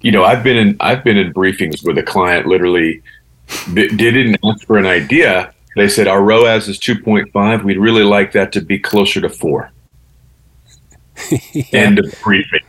[0.00, 3.02] you know, I've been in I've been in briefings with a client literally
[3.68, 5.52] they didn't ask for an idea.
[5.76, 7.64] They said our ROAS is 2.5.
[7.64, 9.70] We'd really like that to be closer to four.
[11.52, 11.64] yeah.
[11.72, 12.60] End of briefing.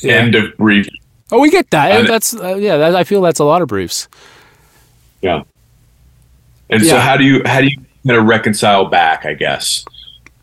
[0.00, 0.14] Yeah.
[0.14, 0.94] End of briefing.
[1.30, 1.92] Oh, we get that.
[1.92, 2.76] And that's uh, yeah.
[2.76, 4.08] That, I feel that's a lot of briefs.
[5.20, 5.42] Yeah.
[6.70, 6.90] And yeah.
[6.90, 9.26] so, how do you how do you kind of reconcile back?
[9.26, 9.84] I guess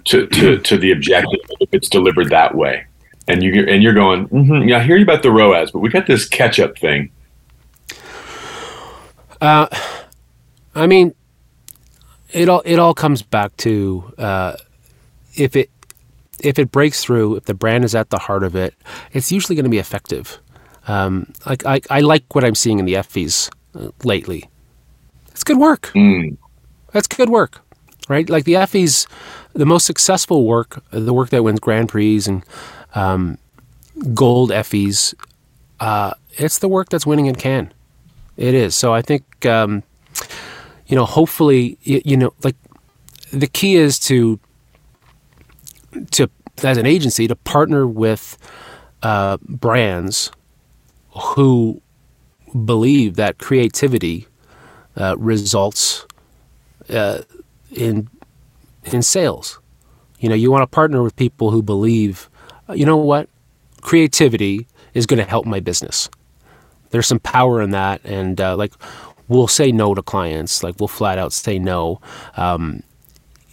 [0.06, 2.86] to to to the objective if it's delivered that way,
[3.28, 5.90] and you and you're going, mm-hmm, yeah, I hear you about the ROAS, but we
[5.90, 7.12] got this catch up thing.
[9.42, 9.68] Uh,
[10.76, 11.14] I mean,
[12.36, 14.58] it all it all comes back to uh,
[15.36, 15.70] if it
[16.40, 18.76] if it breaks through, if the brand is at the heart of it,
[19.14, 20.40] it's usually going to be effective.
[20.88, 24.50] Um, like I, I like what I'm seeing in the Effies uh, lately.
[25.32, 25.92] It's good work.
[25.96, 26.38] Mm.
[26.92, 27.62] That's good work,
[28.10, 28.30] right?
[28.30, 29.08] Like the Effies,
[29.54, 32.44] the most successful work, the work that wins Grand Prix and
[32.94, 33.38] um,
[34.14, 35.14] gold Effies,
[35.80, 37.72] uh, it's the work that's winning in Cannes.
[38.38, 38.76] It is.
[38.76, 39.84] So I think, um,
[40.88, 42.56] you know, hopefully, you, you know, like
[43.32, 44.40] the key is to
[46.12, 46.30] to
[46.64, 48.38] as an agency to partner with
[49.04, 50.32] uh, brands
[51.12, 51.82] who
[52.66, 54.28] believe that creativity
[54.98, 56.06] uh, results
[56.90, 57.22] uh,
[57.72, 58.10] in
[58.86, 59.60] in sales.
[60.20, 62.30] You know, you want to partner with people who believe,
[62.74, 63.30] you know what,
[63.82, 66.10] creativity is going to help my business.
[66.92, 68.74] There's some power in that, and uh, like
[69.28, 72.02] we'll say no to clients, like we'll flat out say no
[72.38, 72.84] um,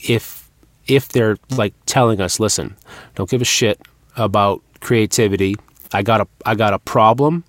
[0.01, 0.51] if
[0.87, 2.77] if they're like telling us, listen,
[3.15, 3.81] don't give a shit
[4.17, 5.57] about creativity.
[5.93, 7.45] I got a I got a problem.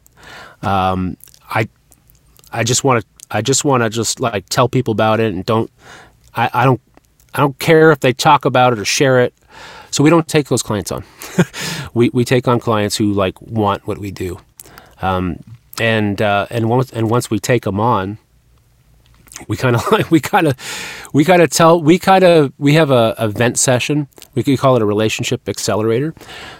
[0.61, 1.17] Um,
[1.49, 1.67] I
[2.51, 5.45] I just want to I just want to just like tell people about it and
[5.45, 5.71] don't
[6.35, 6.81] I, I don't
[7.33, 9.33] I don't care if they talk about it or share it.
[9.91, 11.03] So we don't take those clients on.
[11.93, 14.39] we we take on clients who like want what we do.
[15.01, 15.39] Um,
[15.79, 18.17] and uh, and once and once we take them on,
[19.47, 20.55] we kind of like we kind of
[21.13, 24.07] we kind of tell we kind of we have a event session.
[24.35, 26.13] We could call it a relationship accelerator.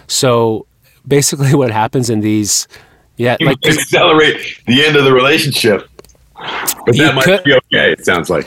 [0.06, 0.66] So
[1.06, 2.68] basically, what happens in these,
[3.16, 5.88] yeah, you like accelerate the end of the relationship.
[6.34, 7.92] But that might could, be okay.
[7.92, 8.46] It sounds like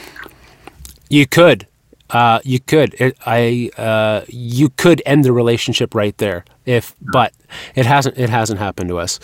[1.08, 1.66] you could.
[2.10, 2.94] Uh, you could.
[2.98, 3.70] It, I.
[3.76, 6.44] Uh, you could end the relationship right there.
[6.64, 7.34] If, but
[7.74, 8.18] it hasn't.
[8.18, 9.20] It hasn't happened to us.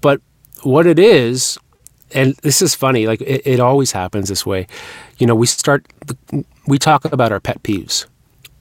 [0.00, 0.20] But
[0.62, 1.58] what it is
[2.12, 4.66] and this is funny like it, it, always happens this way.
[5.18, 5.86] You know we start
[6.66, 8.06] we talk about our pet peeves.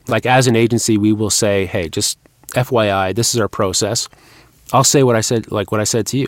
[0.07, 2.19] Like as an agency we will say hey just
[2.49, 4.07] fyi this is our process.
[4.71, 6.27] I'll say what i said like what i said to you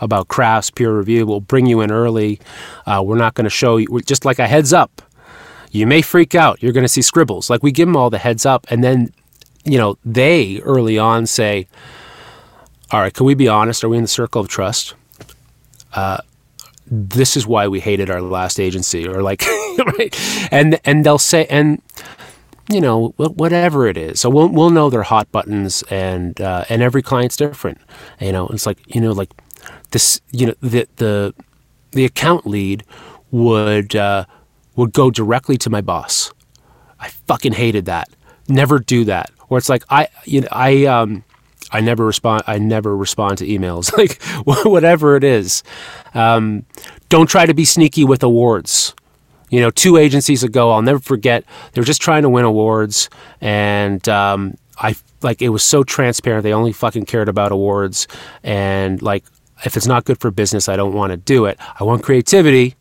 [0.00, 1.26] about crafts peer review.
[1.26, 2.40] We'll bring you in early.
[2.86, 5.02] Uh, we're not going to show you just like a heads up.
[5.70, 6.62] You may freak out.
[6.62, 7.48] You're going to see scribbles.
[7.50, 9.12] Like we give them all the heads up and then
[9.64, 11.66] you know they early on say
[12.94, 13.82] all right can we be honest?
[13.82, 14.94] Are we in the circle of trust?
[15.92, 16.18] Uh,
[16.86, 19.44] this is why we hated our last agency or like
[19.98, 20.16] right?
[20.52, 21.82] And and they'll say and
[22.70, 24.20] you know whatever it is.
[24.20, 27.80] So we'll we'll know their hot buttons and uh, and every client's different
[28.20, 28.46] you know?
[28.48, 29.30] It's like you know like
[29.90, 31.34] this you know the the
[31.90, 32.84] the account lead
[33.32, 34.24] would uh,
[34.76, 36.32] would go directly to my boss.
[37.00, 38.08] I fucking hated that.
[38.46, 39.32] Never do that.
[39.48, 41.24] Or it's like I you know I um
[41.74, 42.44] I never respond.
[42.46, 44.22] I never respond to emails, like
[44.64, 45.64] whatever it is.
[46.14, 46.64] Um,
[47.08, 48.94] don't try to be sneaky with awards.
[49.50, 51.44] You know, two agencies ago, I'll never forget.
[51.72, 53.10] They were just trying to win awards,
[53.40, 56.44] and um, I like it was so transparent.
[56.44, 58.06] They only fucking cared about awards,
[58.44, 59.24] and like
[59.64, 61.58] if it's not good for business, I don't want to do it.
[61.80, 62.76] I want creativity,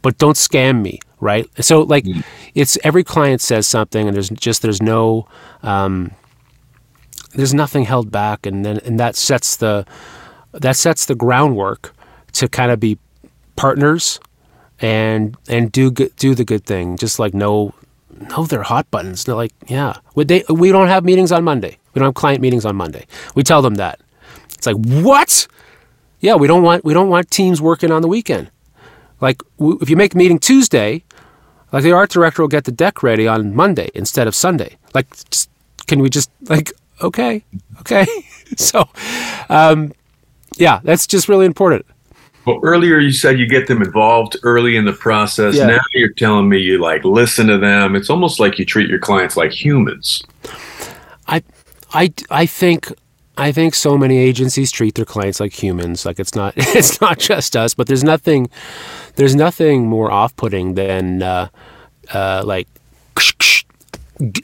[0.00, 1.48] but don't scam me, right?
[1.60, 2.24] So like, mm.
[2.54, 5.26] it's every client says something, and there's just there's no.
[5.64, 6.12] Um,
[7.34, 9.86] there's nothing held back, and then and that sets the
[10.52, 11.94] that sets the groundwork
[12.32, 12.98] to kind of be
[13.56, 14.20] partners
[14.80, 16.96] and and do do the good thing.
[16.96, 17.74] Just like know
[18.48, 19.24] their hot buttons.
[19.24, 21.78] They're like, yeah, we they we don't have meetings on Monday.
[21.94, 23.06] We don't have client meetings on Monday.
[23.34, 24.00] We tell them that.
[24.54, 25.46] It's like what?
[26.20, 28.50] Yeah, we don't want we don't want teams working on the weekend.
[29.20, 31.04] Like if you make a meeting Tuesday,
[31.72, 34.76] like the art director will get the deck ready on Monday instead of Sunday.
[34.94, 35.48] Like, just,
[35.86, 36.72] can we just like
[37.02, 37.44] okay,
[37.80, 38.06] okay.
[38.56, 38.88] so,
[39.48, 39.92] um,
[40.56, 41.86] yeah, that's just really important.
[42.44, 45.56] Well, earlier you said you get them involved early in the process.
[45.56, 45.66] Yeah.
[45.66, 47.94] Now you're telling me you like listen to them.
[47.94, 50.22] It's almost like you treat your clients like humans.
[51.28, 51.42] I,
[51.92, 52.92] I, I think
[53.38, 56.04] I think so many agencies treat their clients like humans.
[56.04, 58.50] Like it's not it's not just us, but there's nothing
[59.16, 61.48] there's nothing more off-putting than uh,
[62.12, 62.68] uh, like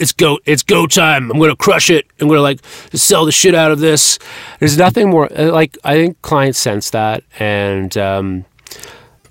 [0.01, 1.31] it's go it's go time.
[1.31, 2.07] I'm gonna crush it.
[2.21, 4.19] I'm gonna like sell the shit out of this.
[4.59, 8.45] There's nothing more uh, like I think clients sense that, and um,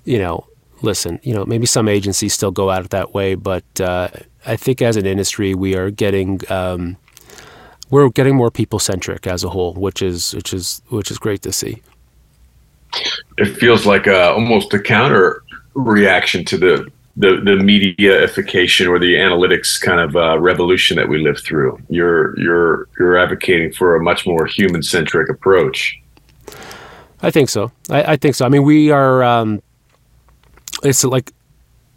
[0.04, 0.46] you know,
[0.82, 4.08] listen, you know, maybe some agencies still go it that way, but uh,
[4.46, 6.40] I think as an industry we are getting.
[6.50, 6.96] Um,
[7.90, 11.40] we're getting more people centric as a whole, which is which is which is great
[11.42, 11.82] to see.
[13.38, 15.42] It feels like a, almost a counter
[15.74, 21.18] reaction to the the the mediaification or the analytics kind of uh, revolution that we
[21.18, 21.78] live through.
[21.88, 26.00] You're you're you're advocating for a much more human centric approach.
[27.20, 27.72] I think so.
[27.90, 28.46] I, I, think so.
[28.46, 29.24] I mean, we are.
[29.24, 29.60] Um,
[30.84, 31.32] it's like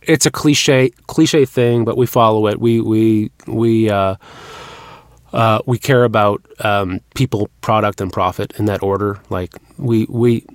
[0.02, 2.60] it's a cliche cliche thing, but we follow it.
[2.60, 3.90] We we we.
[3.90, 4.16] Uh,
[5.34, 9.22] uh, we care about um, people, product, and profit in that order.
[9.30, 10.46] Like we we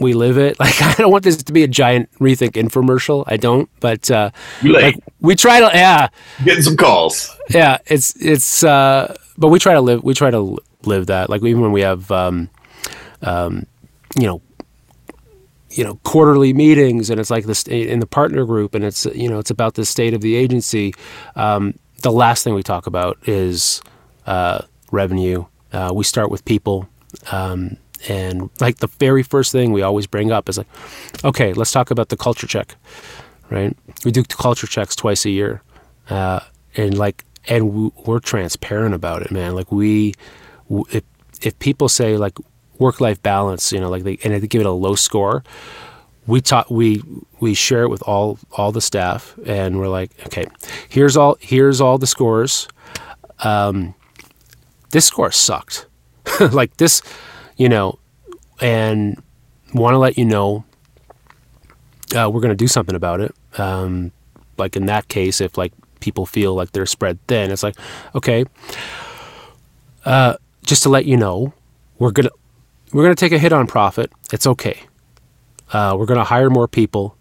[0.00, 0.58] we live it.
[0.68, 3.24] Like I don't want this to be a giant rethink infomercial.
[3.26, 4.30] I don't, but uh,
[4.62, 5.70] like we try to.
[5.72, 6.08] Yeah,
[6.44, 7.36] getting some calls.
[7.48, 8.64] Yeah, it's it's.
[8.64, 10.02] Uh, but we try to live.
[10.02, 11.30] We try to live that.
[11.30, 12.50] Like even when we have, um,
[13.22, 13.66] um,
[14.18, 14.42] you know,
[15.70, 19.28] you know quarterly meetings and it's like this in the partner group and it's you
[19.28, 20.94] know it's about the state of the agency
[21.36, 23.82] um, the last thing we talk about is
[24.26, 25.44] uh, revenue.
[25.72, 26.88] Uh, we start with people.
[27.32, 27.76] Um,
[28.08, 30.68] and like the very first thing we always bring up is like,
[31.24, 32.76] okay, let's talk about the culture check,
[33.50, 33.76] right?
[34.04, 35.62] We do culture checks twice a year.
[36.08, 36.40] Uh,
[36.76, 39.54] and like, and we're transparent about it, man.
[39.54, 40.14] Like we,
[40.90, 41.02] if,
[41.42, 42.38] if people say like
[42.78, 45.42] work life balance, you know, like they, and they give it a low score,
[46.26, 47.02] we talk we
[47.40, 50.44] we share it with all all the staff and we're like okay
[50.90, 52.68] here's all here's all the scores
[53.40, 53.94] um,
[54.90, 55.86] this score sucked.
[56.52, 57.02] like this,
[57.58, 57.98] you know,
[58.60, 59.22] and
[59.74, 60.64] want to let you know
[62.16, 63.34] uh, we're going to do something about it.
[63.58, 64.12] Um,
[64.56, 67.76] like in that case, if like people feel like they're spread thin, it's like,
[68.14, 68.44] okay,
[70.04, 71.52] uh, just to let you know,
[71.98, 72.30] we're gonna
[72.92, 74.10] we're gonna take a hit on profit.
[74.32, 74.80] It's okay.
[75.72, 77.16] Uh, we're gonna hire more people.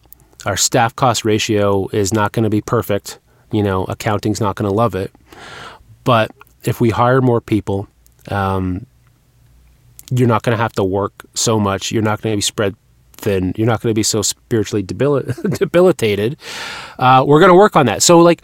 [0.45, 3.19] Our staff cost ratio is not going to be perfect.
[3.51, 5.11] You know, accounting's not going to love it,
[6.03, 6.31] but
[6.63, 7.87] if we hire more people,
[8.29, 8.85] um,
[10.11, 11.91] you're not going to have to work so much.
[11.91, 12.75] You're not going to be spread
[13.13, 13.53] thin.
[13.57, 15.23] You're not going to be so spiritually debil-
[15.57, 16.37] debilitated.
[16.97, 18.03] Uh, we're going to work on that.
[18.03, 18.41] So like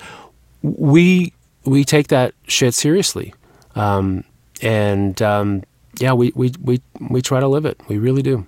[0.61, 1.33] we
[1.65, 3.33] we take that shit seriously,
[3.75, 4.23] um,
[4.61, 5.63] and um,
[5.99, 7.79] yeah, we, we we we try to live it.
[7.87, 8.45] We really do.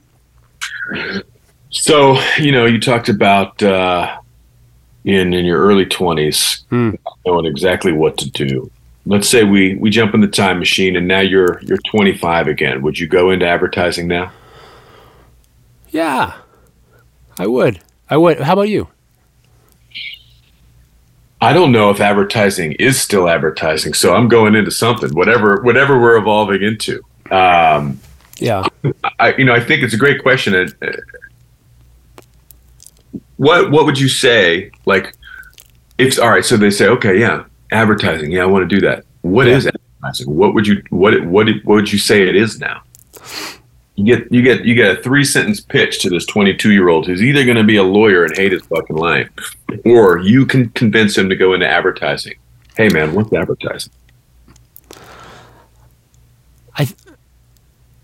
[1.70, 4.18] So you know, you talked about uh,
[5.06, 6.98] in in your early twenties mm.
[7.26, 8.70] knowing exactly what to do
[9.06, 12.82] let's say we we jump in the time machine and now you're you're 25 again.
[12.82, 14.32] Would you go into advertising now?
[15.90, 16.34] Yeah
[17.38, 17.82] i would.
[18.10, 18.40] I would.
[18.40, 18.88] How about you?
[21.42, 26.00] I don't know if advertising is still advertising so i'm going into something whatever whatever
[26.00, 27.02] we're evolving into.
[27.30, 28.00] Um,
[28.38, 28.66] yeah.
[29.20, 30.56] I you know i think it's a great question.
[30.56, 30.92] Uh,
[33.38, 35.14] what what would you say like
[35.98, 38.32] if all right so they say okay yeah advertising.
[38.32, 39.06] Yeah, I want to do that.
[39.22, 39.56] What yeah.
[39.56, 40.34] is advertising?
[40.36, 42.84] What would you what what what would you say it is now?
[43.96, 47.08] You get you get you get a three sentence pitch to this 22 year old
[47.08, 49.30] who's either going to be a lawyer and hate his fucking life,
[49.86, 52.36] or you can convince him to go into advertising.
[52.76, 53.94] Hey man, what's advertising?
[56.78, 56.90] I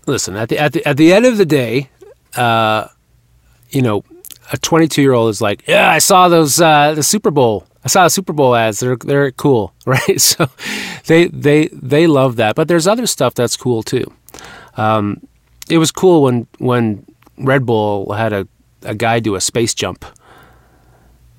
[0.06, 1.90] listen at the at the at the end of the day,
[2.36, 2.88] uh,
[3.68, 4.02] you know,
[4.52, 7.88] a 22 year old is like, yeah, I saw those uh, the Super Bowl I
[7.88, 8.80] saw the Super Bowl ads.
[8.80, 10.20] They're they're cool, right?
[10.20, 10.46] So
[11.06, 12.54] they they they love that.
[12.54, 14.12] But there's other stuff that's cool too.
[14.76, 15.26] Um,
[15.68, 17.04] it was cool when when
[17.38, 18.46] Red Bull had a,
[18.82, 20.04] a guy do a space jump.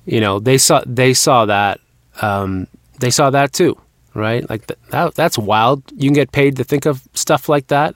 [0.04, 1.80] You know, they saw they saw that
[2.20, 2.66] um,
[3.00, 3.78] they saw that too,
[4.12, 4.48] right?
[4.48, 5.82] Like th- that that's wild.
[5.92, 7.94] You can get paid to think of stuff like that.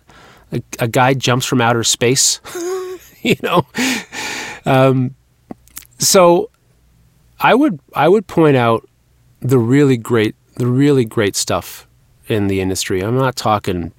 [0.52, 2.40] A, a guy jumps from outer space.
[3.22, 3.66] you know,
[4.68, 5.14] um,
[5.98, 6.50] so
[7.40, 8.88] I would I would point out
[9.40, 11.86] the really great the really great stuff
[12.26, 13.00] in the industry.
[13.00, 13.92] I'm not talking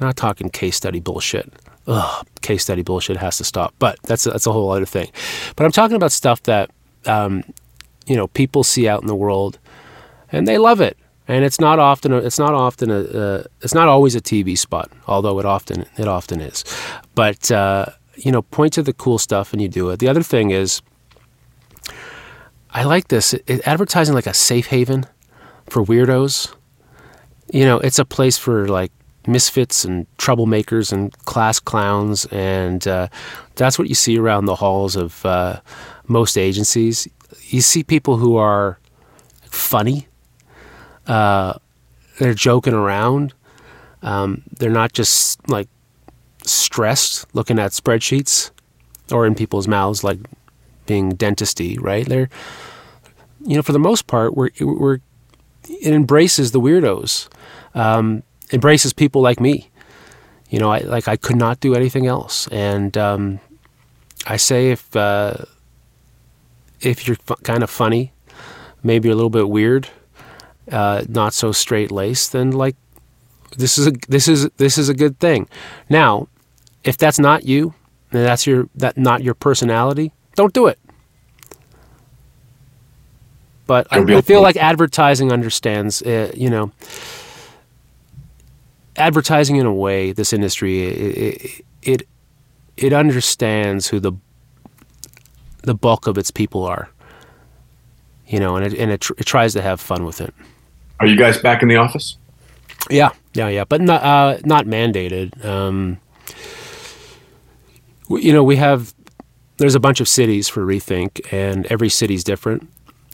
[0.00, 1.52] not talking case study bullshit.
[1.86, 3.74] Ugh, case study bullshit has to stop.
[3.78, 5.10] But that's a, that's a whole other thing.
[5.56, 6.70] But I'm talking about stuff that
[7.06, 7.44] um,
[8.06, 9.58] you know people see out in the world,
[10.30, 10.96] and they love it.
[11.28, 14.58] And it's not often a, it's not often a uh, it's not always a TV
[14.58, 16.64] spot, although it often it often is.
[17.14, 19.98] But uh, you know, point to the cool stuff and you do it.
[19.98, 20.82] The other thing is
[22.70, 23.34] I like this.
[23.34, 25.04] It, advertising like a safe haven
[25.68, 26.54] for weirdos.
[27.52, 28.92] You know, it's a place for like
[29.26, 33.08] misfits and troublemakers and class clowns, and uh,
[33.56, 35.60] that's what you see around the halls of uh,
[36.06, 37.06] most agencies.
[37.48, 38.78] You see people who are
[39.50, 40.08] funny,
[41.06, 41.54] Uh,
[42.18, 43.34] they're joking around.
[44.02, 45.68] Um, they're not just like
[46.44, 48.50] stressed looking at spreadsheets
[49.10, 50.18] or in people's mouths like
[50.86, 52.06] being dentisty, right?
[52.06, 52.28] They're
[53.44, 54.98] you know for the most part we're we're
[55.68, 57.28] it embraces the weirdos,
[57.74, 58.22] um,
[58.52, 59.70] embraces people like me.
[60.50, 63.40] You know, I like I could not do anything else, and um,
[64.26, 65.34] I say if uh,
[66.80, 68.12] if you're kind of funny,
[68.82, 69.88] maybe a little bit weird,
[70.70, 72.76] uh, not so straight laced, then like
[73.56, 75.48] this is a this is this is a good thing.
[75.88, 76.28] Now,
[76.84, 77.74] if that's not you,
[78.10, 80.78] and that's your that not your personality, don't do it.
[83.66, 86.72] But I, I feel like advertising understands, uh, you know,
[88.96, 90.12] advertising in a way.
[90.12, 92.08] This industry it, it
[92.76, 94.12] it understands who the
[95.62, 96.90] the bulk of its people are.
[98.26, 100.34] You know, and it and it, tr- it tries to have fun with it.
[101.00, 102.16] Are you guys back in the office?
[102.90, 105.44] Yeah, yeah, yeah, but not uh, not mandated.
[105.44, 105.98] Um,
[108.18, 108.94] you know, we have
[109.58, 112.68] there's a bunch of cities for Rethink, and every city's different.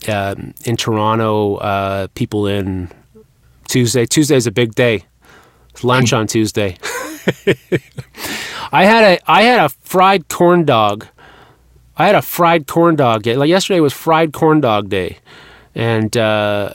[0.09, 2.91] Um, in Toronto, uh, people in
[3.69, 4.07] Tuesday.
[4.07, 5.05] Tuesday's a big day.
[5.71, 6.77] It's lunch on Tuesday.
[8.73, 11.07] I had a I had a fried corn dog.
[11.97, 13.37] I had a fried corn dog day.
[13.37, 15.19] Like yesterday was fried corn dog day,
[15.75, 16.75] and uh,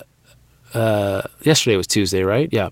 [0.73, 2.49] uh, yesterday was Tuesday, right?
[2.51, 2.69] Yeah,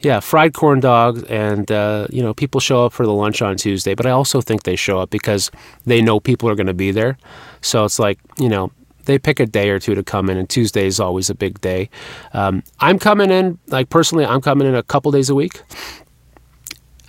[0.00, 3.56] yeah, fried corn dogs, and uh, you know people show up for the lunch on
[3.56, 3.94] Tuesday.
[3.94, 5.50] But I also think they show up because
[5.84, 7.18] they know people are going to be there.
[7.60, 8.70] So it's like you know
[9.04, 11.60] they pick a day or two to come in, and Tuesday is always a big
[11.60, 11.90] day.
[12.32, 15.62] Um, I'm coming in, like personally, I'm coming in a couple days a week.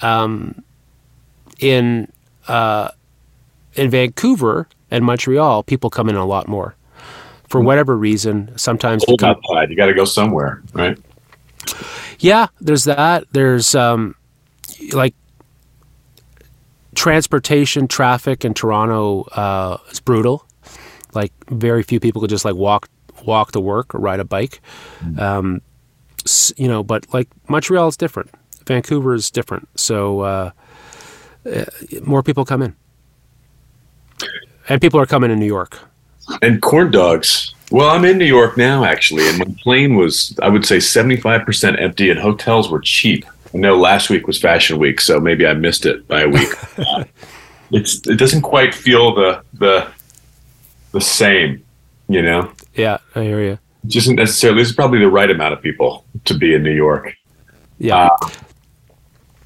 [0.01, 0.63] Um,
[1.59, 2.11] in
[2.47, 2.89] uh,
[3.75, 6.75] in Vancouver and Montreal, people come in a lot more
[7.53, 8.51] for whatever reason.
[8.57, 10.97] Sometimes Cold outside, you got to go somewhere, right?
[12.17, 13.25] Yeah, there's that.
[13.31, 14.15] There's um,
[14.91, 15.13] like
[16.95, 20.47] transportation traffic in Toronto uh, is brutal.
[21.13, 22.89] Like very few people could just like walk
[23.23, 24.59] walk to work or ride a bike.
[25.19, 25.61] Um,
[26.57, 28.31] you know, but like Montreal is different.
[28.65, 29.69] Vancouver is different.
[29.79, 30.51] So uh,
[31.45, 31.65] uh,
[32.03, 32.75] more people come in,
[34.69, 35.92] and people are coming in New York.
[36.41, 37.53] And corn dogs.
[37.71, 41.81] Well, I'm in New York now, actually, and my plane was, I would say, 75%
[41.81, 43.25] empty, and hotels were cheap.
[43.53, 46.49] I know last week was Fashion Week, so maybe I missed it by a week.
[47.71, 49.87] it's it doesn't quite feel the the
[50.91, 51.63] the same,
[52.07, 52.51] you know.
[52.75, 53.59] Yeah, I hear you.
[53.85, 54.61] It isn't necessarily.
[54.61, 57.13] This is probably the right amount of people to be in New York.
[57.79, 58.07] Yeah.
[58.07, 58.29] Uh,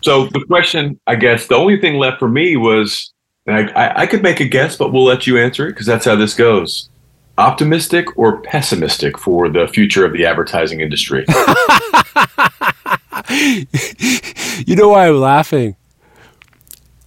[0.03, 3.13] so the question, I guess, the only thing left for me was,
[3.47, 6.05] I, I, I could make a guess, but we'll let you answer it because that's
[6.05, 6.89] how this goes.
[7.37, 11.25] Optimistic or pessimistic for the future of the advertising industry?
[14.65, 15.75] you know why I'm laughing,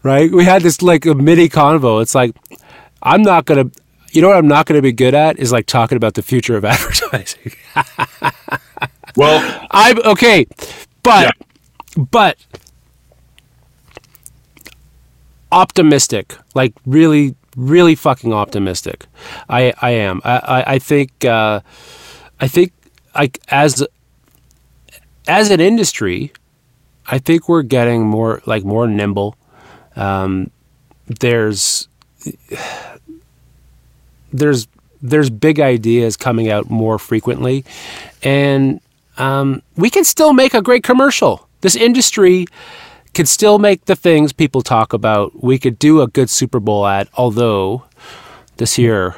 [0.03, 0.30] right?
[0.30, 2.01] We had this like a mini convo.
[2.01, 2.34] It's like
[3.03, 3.70] I'm not gonna.
[4.12, 6.22] You know what I'm not going to be good at is like talking about the
[6.22, 7.53] future of advertising.
[9.16, 10.47] well, I'm okay,
[11.05, 12.03] but yeah.
[12.11, 12.36] but
[15.53, 19.07] optimistic, like really, really fucking optimistic.
[19.48, 20.20] I I am.
[20.24, 21.61] I I, I think uh,
[22.40, 22.72] I think
[23.14, 23.86] like as
[25.26, 26.32] as an industry,
[27.07, 29.36] I think we're getting more like more nimble.
[29.96, 30.51] Um,
[31.07, 31.88] there's
[34.32, 34.68] there's
[35.03, 37.64] there's big ideas coming out more frequently,
[38.22, 38.80] and
[39.18, 41.48] um, we can still make a great commercial.
[41.62, 42.46] This industry
[43.14, 45.42] could still make the things people talk about.
[45.42, 47.84] We could do a good Super Bowl ad, although
[48.56, 49.16] this year,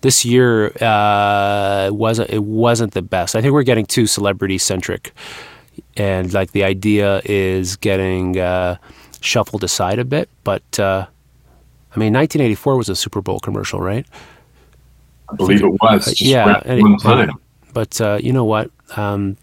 [0.00, 3.36] this year uh, wasn't it wasn't the best.
[3.36, 5.12] I think we're getting too celebrity centric,
[5.96, 8.76] and like the idea is getting uh,
[9.20, 10.28] shuffled aside a bit.
[10.44, 11.06] But uh,
[11.94, 14.06] I mean, 1984 was a Super Bowl commercial, right?
[15.28, 16.06] I believe it was.
[16.06, 17.30] Just yeah, one time.
[17.72, 18.70] But uh, you know what?
[18.96, 19.36] Um,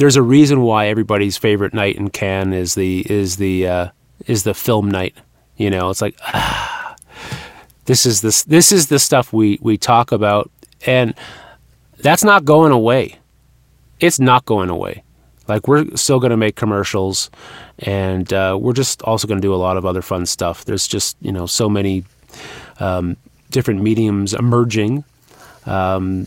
[0.00, 3.88] there's a reason why everybody's favorite night in Cannes is the is the uh,
[4.26, 5.14] is the film night.
[5.58, 6.96] You know, it's like ah,
[7.84, 10.50] this is this this is the stuff we we talk about,
[10.86, 11.12] and
[11.98, 13.18] that's not going away.
[14.00, 15.04] It's not going away.
[15.46, 17.30] Like we're still going to make commercials,
[17.80, 20.64] and uh, we're just also going to do a lot of other fun stuff.
[20.64, 22.04] There's just you know so many
[22.78, 23.18] um,
[23.50, 25.04] different mediums emerging
[25.66, 26.26] um,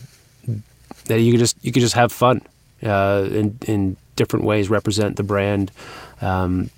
[1.06, 2.40] that you could just you could just have fun
[2.84, 5.72] uh, in in different ways, represent the brand
[6.20, 6.70] um,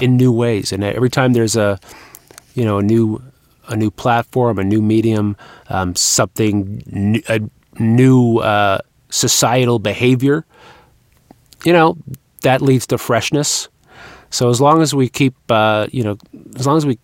[0.00, 0.72] in new ways.
[0.72, 1.78] And every time there's a
[2.54, 3.22] you know a new
[3.68, 5.36] a new platform, a new medium,
[5.68, 7.40] um, something new, a,
[7.78, 8.78] new uh,
[9.10, 10.44] societal behavior,
[11.64, 11.96] you know,
[12.42, 13.68] that leads to freshness.
[14.30, 16.16] So as long as we keep, uh, you know,
[16.56, 16.98] as long as we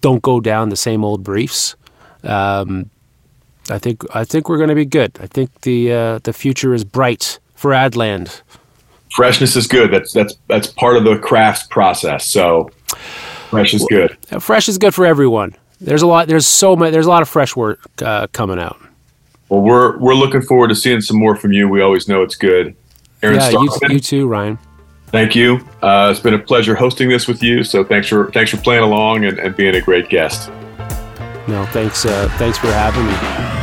[0.00, 1.76] don't go down the same old briefs,
[2.22, 2.90] um,
[3.70, 5.12] I think I think we're going to be good.
[5.20, 8.42] I think the uh, the future is bright for Adland.
[9.12, 9.90] Freshness is good.
[9.90, 12.26] That's that's that's part of the crafts process.
[12.26, 12.70] So
[13.48, 14.16] fresh is good.
[14.40, 15.56] Fresh is good for everyone.
[15.80, 16.28] There's a lot.
[16.28, 16.92] There's so much.
[16.92, 18.80] There's a lot of fresh work uh, coming out.
[19.48, 21.68] Well, we're we're looking forward to seeing some more from you.
[21.68, 22.76] We always know it's good.
[23.22, 24.58] Aaron yeah, you, you, too, Ryan.
[25.08, 25.66] Thank you.
[25.82, 27.64] Uh, it's been a pleasure hosting this with you.
[27.64, 30.50] So thanks for thanks for playing along and, and being a great guest.
[31.48, 32.04] No, thanks.
[32.04, 33.59] Uh, thanks for having me.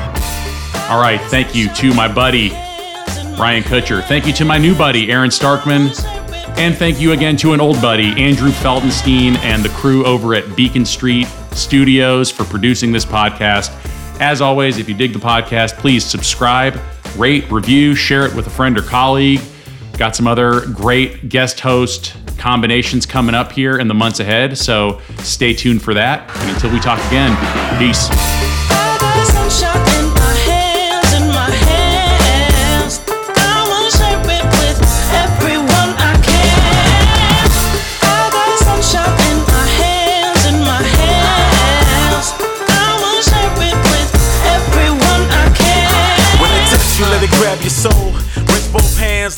[0.89, 2.49] All right, thank you to my buddy
[3.38, 4.03] Ryan Kutcher.
[4.03, 5.93] Thank you to my new buddy Aaron Starkman.
[6.57, 10.55] And thank you again to an old buddy, Andrew Feldenstein, and the crew over at
[10.55, 13.69] Beacon Street Studios for producing this podcast.
[14.19, 16.79] As always, if you dig the podcast, please subscribe,
[17.15, 19.41] rate, review, share it with a friend or colleague.
[19.97, 25.01] Got some other great guest host combinations coming up here in the months ahead, so
[25.19, 26.29] stay tuned for that.
[26.38, 27.35] And until we talk again,
[27.77, 28.09] peace.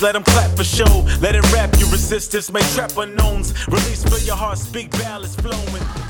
[0.02, 1.06] Let them clap for show.
[1.20, 3.54] Let it rap your resistance, make trap unknowns.
[3.68, 6.09] Release, feel your heart, speak ballads flowing.